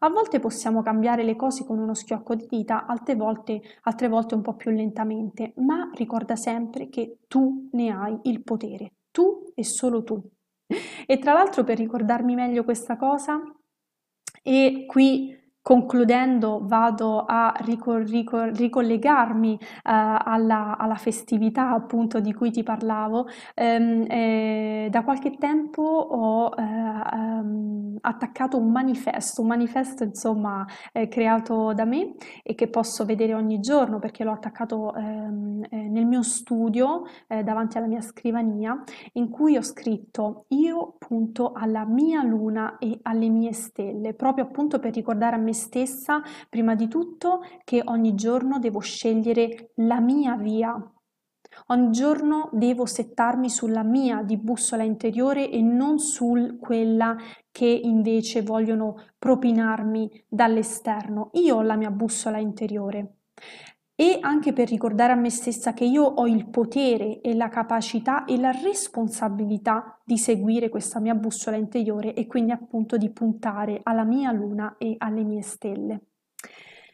A 0.00 0.10
volte 0.10 0.40
possiamo 0.40 0.82
cambiare 0.82 1.22
le 1.22 1.36
cose 1.36 1.64
con 1.64 1.78
uno 1.78 1.94
schiocco 1.94 2.34
di 2.34 2.46
dita, 2.50 2.86
altre 2.86 3.14
volte, 3.14 3.62
altre 3.82 4.08
volte 4.08 4.34
un 4.34 4.42
po' 4.42 4.54
più 4.54 4.72
lentamente, 4.72 5.52
ma 5.58 5.88
ricorda 5.94 6.34
sempre 6.34 6.88
che 6.88 7.18
tu 7.28 7.68
ne 7.70 7.90
hai 7.90 8.18
il 8.24 8.42
potere, 8.42 8.94
tu 9.12 9.44
e 9.54 9.62
solo 9.62 10.02
tu. 10.02 10.20
E 11.06 11.18
tra 11.18 11.32
l'altro 11.32 11.62
per 11.62 11.78
ricordarmi 11.78 12.34
meglio 12.34 12.64
questa 12.64 12.96
cosa, 12.96 13.40
e 14.42 14.84
qui 14.86 15.34
Concludendo, 15.66 16.60
vado 16.62 17.24
a 17.26 17.52
ricor- 17.64 18.04
ricor- 18.08 18.52
ricollegarmi 18.56 19.54
uh, 19.54 19.58
alla, 19.82 20.76
alla, 20.78 20.94
festività 20.94 21.70
appunto 21.70 22.20
di 22.20 22.32
cui 22.32 22.52
ti 22.52 22.62
parlavo. 22.62 23.26
Um, 23.56 24.04
eh, 24.08 24.86
da 24.88 25.02
qualche 25.02 25.36
tempo 25.38 25.82
ho 25.82 26.54
um, 26.56 26.85
attaccato 28.06 28.56
un 28.56 28.70
manifesto, 28.70 29.42
un 29.42 29.48
manifesto 29.48 30.04
insomma 30.04 30.64
eh, 30.92 31.08
creato 31.08 31.72
da 31.74 31.84
me 31.84 32.14
e 32.42 32.54
che 32.54 32.68
posso 32.68 33.04
vedere 33.04 33.34
ogni 33.34 33.60
giorno 33.60 33.98
perché 33.98 34.24
l'ho 34.24 34.32
attaccato 34.32 34.92
um, 34.94 35.64
eh, 35.68 35.88
nel 35.88 36.06
mio 36.06 36.22
studio 36.22 37.02
eh, 37.26 37.42
davanti 37.42 37.78
alla 37.78 37.86
mia 37.86 38.00
scrivania 38.00 38.82
in 39.14 39.28
cui 39.28 39.56
ho 39.56 39.62
scritto 39.62 40.44
io 40.48 40.94
punto 40.98 41.52
alla 41.52 41.84
mia 41.84 42.22
luna 42.22 42.78
e 42.78 42.98
alle 43.02 43.28
mie 43.28 43.52
stelle 43.52 44.14
proprio 44.14 44.44
appunto 44.44 44.78
per 44.78 44.94
ricordare 44.94 45.36
a 45.36 45.38
me 45.38 45.52
stessa, 45.52 46.22
prima 46.48 46.74
di 46.74 46.88
tutto, 46.88 47.44
che 47.64 47.82
ogni 47.84 48.14
giorno 48.14 48.58
devo 48.58 48.80
scegliere 48.80 49.70
la 49.76 50.00
mia 50.00 50.36
via. 50.36 50.90
Ogni 51.66 51.90
giorno 51.90 52.48
devo 52.52 52.86
settarmi 52.86 53.50
sulla 53.50 53.82
mia 53.82 54.22
di 54.22 54.36
bussola 54.36 54.82
interiore 54.82 55.50
e 55.50 55.60
non 55.60 55.98
su 55.98 56.58
quella 56.60 57.16
che 57.50 57.66
invece 57.66 58.42
vogliono 58.42 59.02
propinarmi 59.18 60.24
dall'esterno. 60.28 61.30
Io 61.34 61.56
ho 61.56 61.62
la 61.62 61.76
mia 61.76 61.90
bussola 61.90 62.38
interiore 62.38 63.16
e 63.98 64.18
anche 64.20 64.52
per 64.52 64.68
ricordare 64.68 65.14
a 65.14 65.16
me 65.16 65.30
stessa 65.30 65.72
che 65.72 65.84
io 65.84 66.02
ho 66.04 66.26
il 66.26 66.48
potere 66.50 67.22
e 67.22 67.34
la 67.34 67.48
capacità 67.48 68.26
e 68.26 68.36
la 68.36 68.50
responsabilità 68.50 69.98
di 70.04 70.18
seguire 70.18 70.68
questa 70.68 71.00
mia 71.00 71.14
bussola 71.14 71.56
interiore 71.56 72.12
e 72.12 72.26
quindi 72.26 72.52
appunto 72.52 72.98
di 72.98 73.10
puntare 73.10 73.80
alla 73.82 74.04
mia 74.04 74.30
luna 74.32 74.76
e 74.76 74.96
alle 74.98 75.24
mie 75.24 75.40
stelle. 75.40 76.02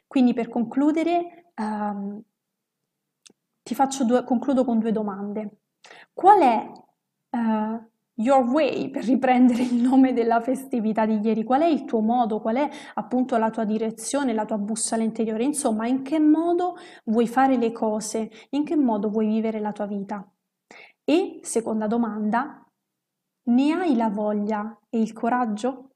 Quindi 0.06 0.32
per 0.32 0.48
concludere, 0.48 1.52
um, 1.56 2.22
ti 3.62 3.74
faccio 3.74 4.04
due, 4.04 4.24
concludo 4.24 4.64
con 4.64 4.78
due 4.78 4.92
domande. 4.92 5.58
Qual 6.12 6.40
è 6.40 6.72
uh, 7.30 7.90
Your 8.14 8.44
Way, 8.44 8.90
per 8.90 9.04
riprendere 9.04 9.62
il 9.62 9.74
nome 9.74 10.12
della 10.12 10.40
festività 10.40 11.06
di 11.06 11.18
ieri, 11.20 11.44
qual 11.44 11.62
è 11.62 11.66
il 11.66 11.84
tuo 11.84 12.00
modo, 12.00 12.40
qual 12.40 12.56
è 12.56 12.68
appunto 12.94 13.36
la 13.36 13.50
tua 13.50 13.64
direzione, 13.64 14.34
la 14.34 14.44
tua 14.44 14.58
bussola 14.58 15.02
interiore, 15.02 15.44
insomma, 15.44 15.86
in 15.86 16.02
che 16.02 16.18
modo 16.18 16.76
vuoi 17.04 17.26
fare 17.26 17.56
le 17.56 17.72
cose, 17.72 18.30
in 18.50 18.64
che 18.64 18.76
modo 18.76 19.08
vuoi 19.08 19.26
vivere 19.26 19.60
la 19.60 19.72
tua 19.72 19.86
vita. 19.86 20.26
E, 21.04 21.40
seconda 21.42 21.86
domanda, 21.86 22.64
ne 23.44 23.72
hai 23.72 23.96
la 23.96 24.08
voglia 24.08 24.78
e 24.88 25.00
il 25.00 25.12
coraggio? 25.12 25.91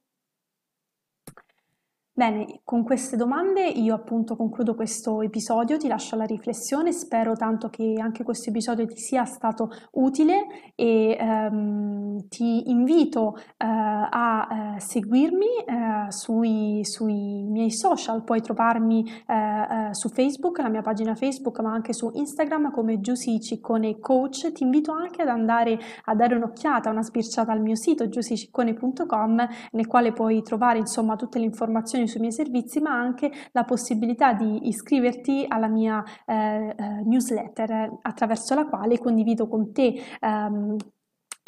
Bene, 2.19 2.61
con 2.65 2.83
queste 2.83 3.15
domande 3.15 3.69
io 3.69 3.95
appunto 3.95 4.37
concludo 4.37 4.75
questo 4.75 5.21
episodio, 5.21 5.77
ti 5.77 5.87
lascio 5.87 6.15
alla 6.15 6.25
riflessione, 6.25 6.91
spero 6.91 7.35
tanto 7.35 7.69
che 7.69 7.97
anche 8.01 8.25
questo 8.25 8.49
episodio 8.49 8.87
ti 8.87 8.97
sia 8.97 9.27
stato 9.27 9.69
utile 9.91 10.73
e 10.75 11.15
ehm, 11.21 12.27
ti 12.29 12.71
invito 12.71 13.37
eh, 13.37 13.67
a 13.67 14.77
eh, 14.77 14.81
seguirmi 14.81 15.47
eh, 15.67 16.11
sui, 16.11 16.81
sui, 16.87 17.45
miei 17.51 17.71
social, 17.71 18.25
puoi 18.25 18.41
trovarmi 18.41 19.05
eh, 19.27 19.35
eh, 19.35 19.95
su 19.95 20.09
Facebook, 20.09 20.57
la 20.61 20.71
mia 20.71 20.81
pagina 20.81 21.15
Facebook, 21.15 21.61
ma 21.61 21.75
anche 21.75 21.93
su 21.93 22.11
Instagram 22.15 22.71
come 22.71 22.99
Giusy 22.99 23.41
Ciccone 23.41 23.99
Coach, 23.99 24.53
ti 24.53 24.63
invito 24.63 24.91
anche 24.91 25.21
ad 25.21 25.29
andare 25.29 25.79
a 26.05 26.15
dare 26.15 26.35
un'occhiata, 26.35 26.89
una 26.89 27.03
sbirciata 27.03 27.53
al 27.53 27.61
mio 27.61 27.77
sito 27.77 28.09
giusyciccone.com 28.09 29.49
nel 29.73 29.87
quale 29.87 30.13
puoi 30.15 30.41
trovare 30.41 30.79
insomma 30.79 31.15
tutte 31.17 31.39
le 31.39 31.45
informazioni 31.45 32.05
informazioni 32.07 32.09
sui 32.09 32.21
miei 32.21 32.33
servizi, 32.33 32.81
ma 32.81 32.93
anche 32.93 33.31
la 33.53 33.65
possibilità 33.65 34.33
di 34.33 34.69
iscriverti 34.69 35.45
alla 35.47 35.69
mia 35.69 36.03
eh, 36.25 36.75
eh, 36.77 37.03
newsletter 37.05 37.99
attraverso 38.03 38.55
la 38.55 38.67
quale 38.67 38.99
condivido 38.99 39.49
con 39.49 39.73
te 39.73 40.01
ehm, 40.21 40.77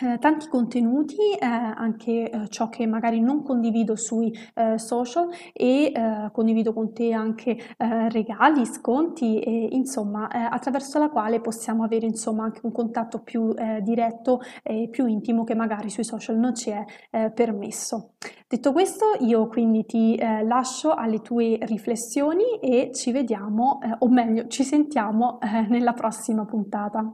eh, 0.01 0.19
tanti 0.19 0.47
contenuti, 0.49 1.17
eh, 1.33 1.45
anche 1.45 2.31
eh, 2.31 2.49
ciò 2.49 2.69
che 2.69 2.87
magari 2.87 3.21
non 3.21 3.43
condivido 3.43 3.97
sui 3.97 4.33
eh, 4.55 4.79
social 4.79 5.29
e 5.53 5.93
eh, 5.93 6.29
condivido 6.33 6.73
con 6.73 6.93
te 6.93 7.13
anche 7.13 7.57
eh, 7.77 8.09
regali, 8.09 8.65
sconti 8.65 9.41
e 9.41 9.69
insomma 9.73 10.29
attraverso 10.29 10.99
la 10.99 11.09
quale 11.09 11.41
possiamo 11.41 11.83
avere 11.83 12.07
insomma 12.07 12.45
anche 12.45 12.61
un 12.63 12.73
contatto 12.73 13.21
più 13.21 13.53
diretto 13.83 14.41
e 14.63 14.89
più 14.91 15.07
intimo 15.07 15.45
che 15.45 15.55
magari 15.55 15.91
sui 15.91 16.05
social 16.05 16.37
non 16.37 16.55
ci 16.55 16.71
è 16.71 17.31
permesso. 17.33 18.13
Detto 18.47 18.73
questo 18.73 19.17
io 19.21 19.49
quindi 19.49 19.85
ti 19.85 20.19
lascio 20.19 20.93
alle 20.95 21.21
tue 21.21 21.59
riflessioni 21.63 22.59
e 22.61 22.91
ci 22.93 23.13
vediamo 23.13 23.79
o 23.99 24.09
meglio 24.09 24.47
ci 24.49 24.65
sentiamo 24.65 25.39
nella 25.69 25.93
prossima 25.93 26.45
puntata. 26.45 27.13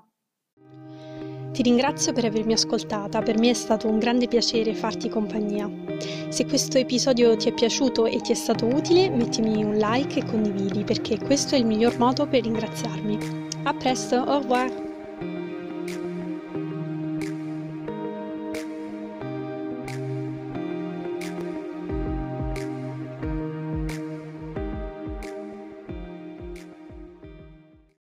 Ti 1.54 1.62
ringrazio 1.62 2.12
per 2.12 2.24
avermi 2.24 2.52
ascoltata, 2.52 3.22
per 3.22 3.38
me 3.38 3.50
è 3.50 3.54
stato 3.54 3.86
un 3.86 4.00
grande 4.00 4.26
piacere 4.26 4.74
farti 4.74 5.08
compagnia. 5.08 5.70
Se 6.28 6.46
questo 6.46 6.78
episodio 6.78 7.36
ti 7.36 7.48
è 7.48 7.54
piaciuto 7.54 8.06
e 8.06 8.20
ti 8.20 8.32
è 8.32 8.34
stato 8.34 8.66
utile, 8.66 9.08
mettimi 9.08 9.62
un 9.62 9.76
like 9.76 10.18
e 10.18 10.24
condividi 10.24 10.82
perché 10.82 11.16
questo 11.16 11.54
è 11.54 11.58
il 11.58 11.66
miglior 11.66 11.96
modo 11.96 12.26
per 12.26 12.42
ringraziarmi. 12.42 13.18
A 13.62 13.72
presto, 13.72 14.16
au 14.16 14.40
revoir! 14.40 14.84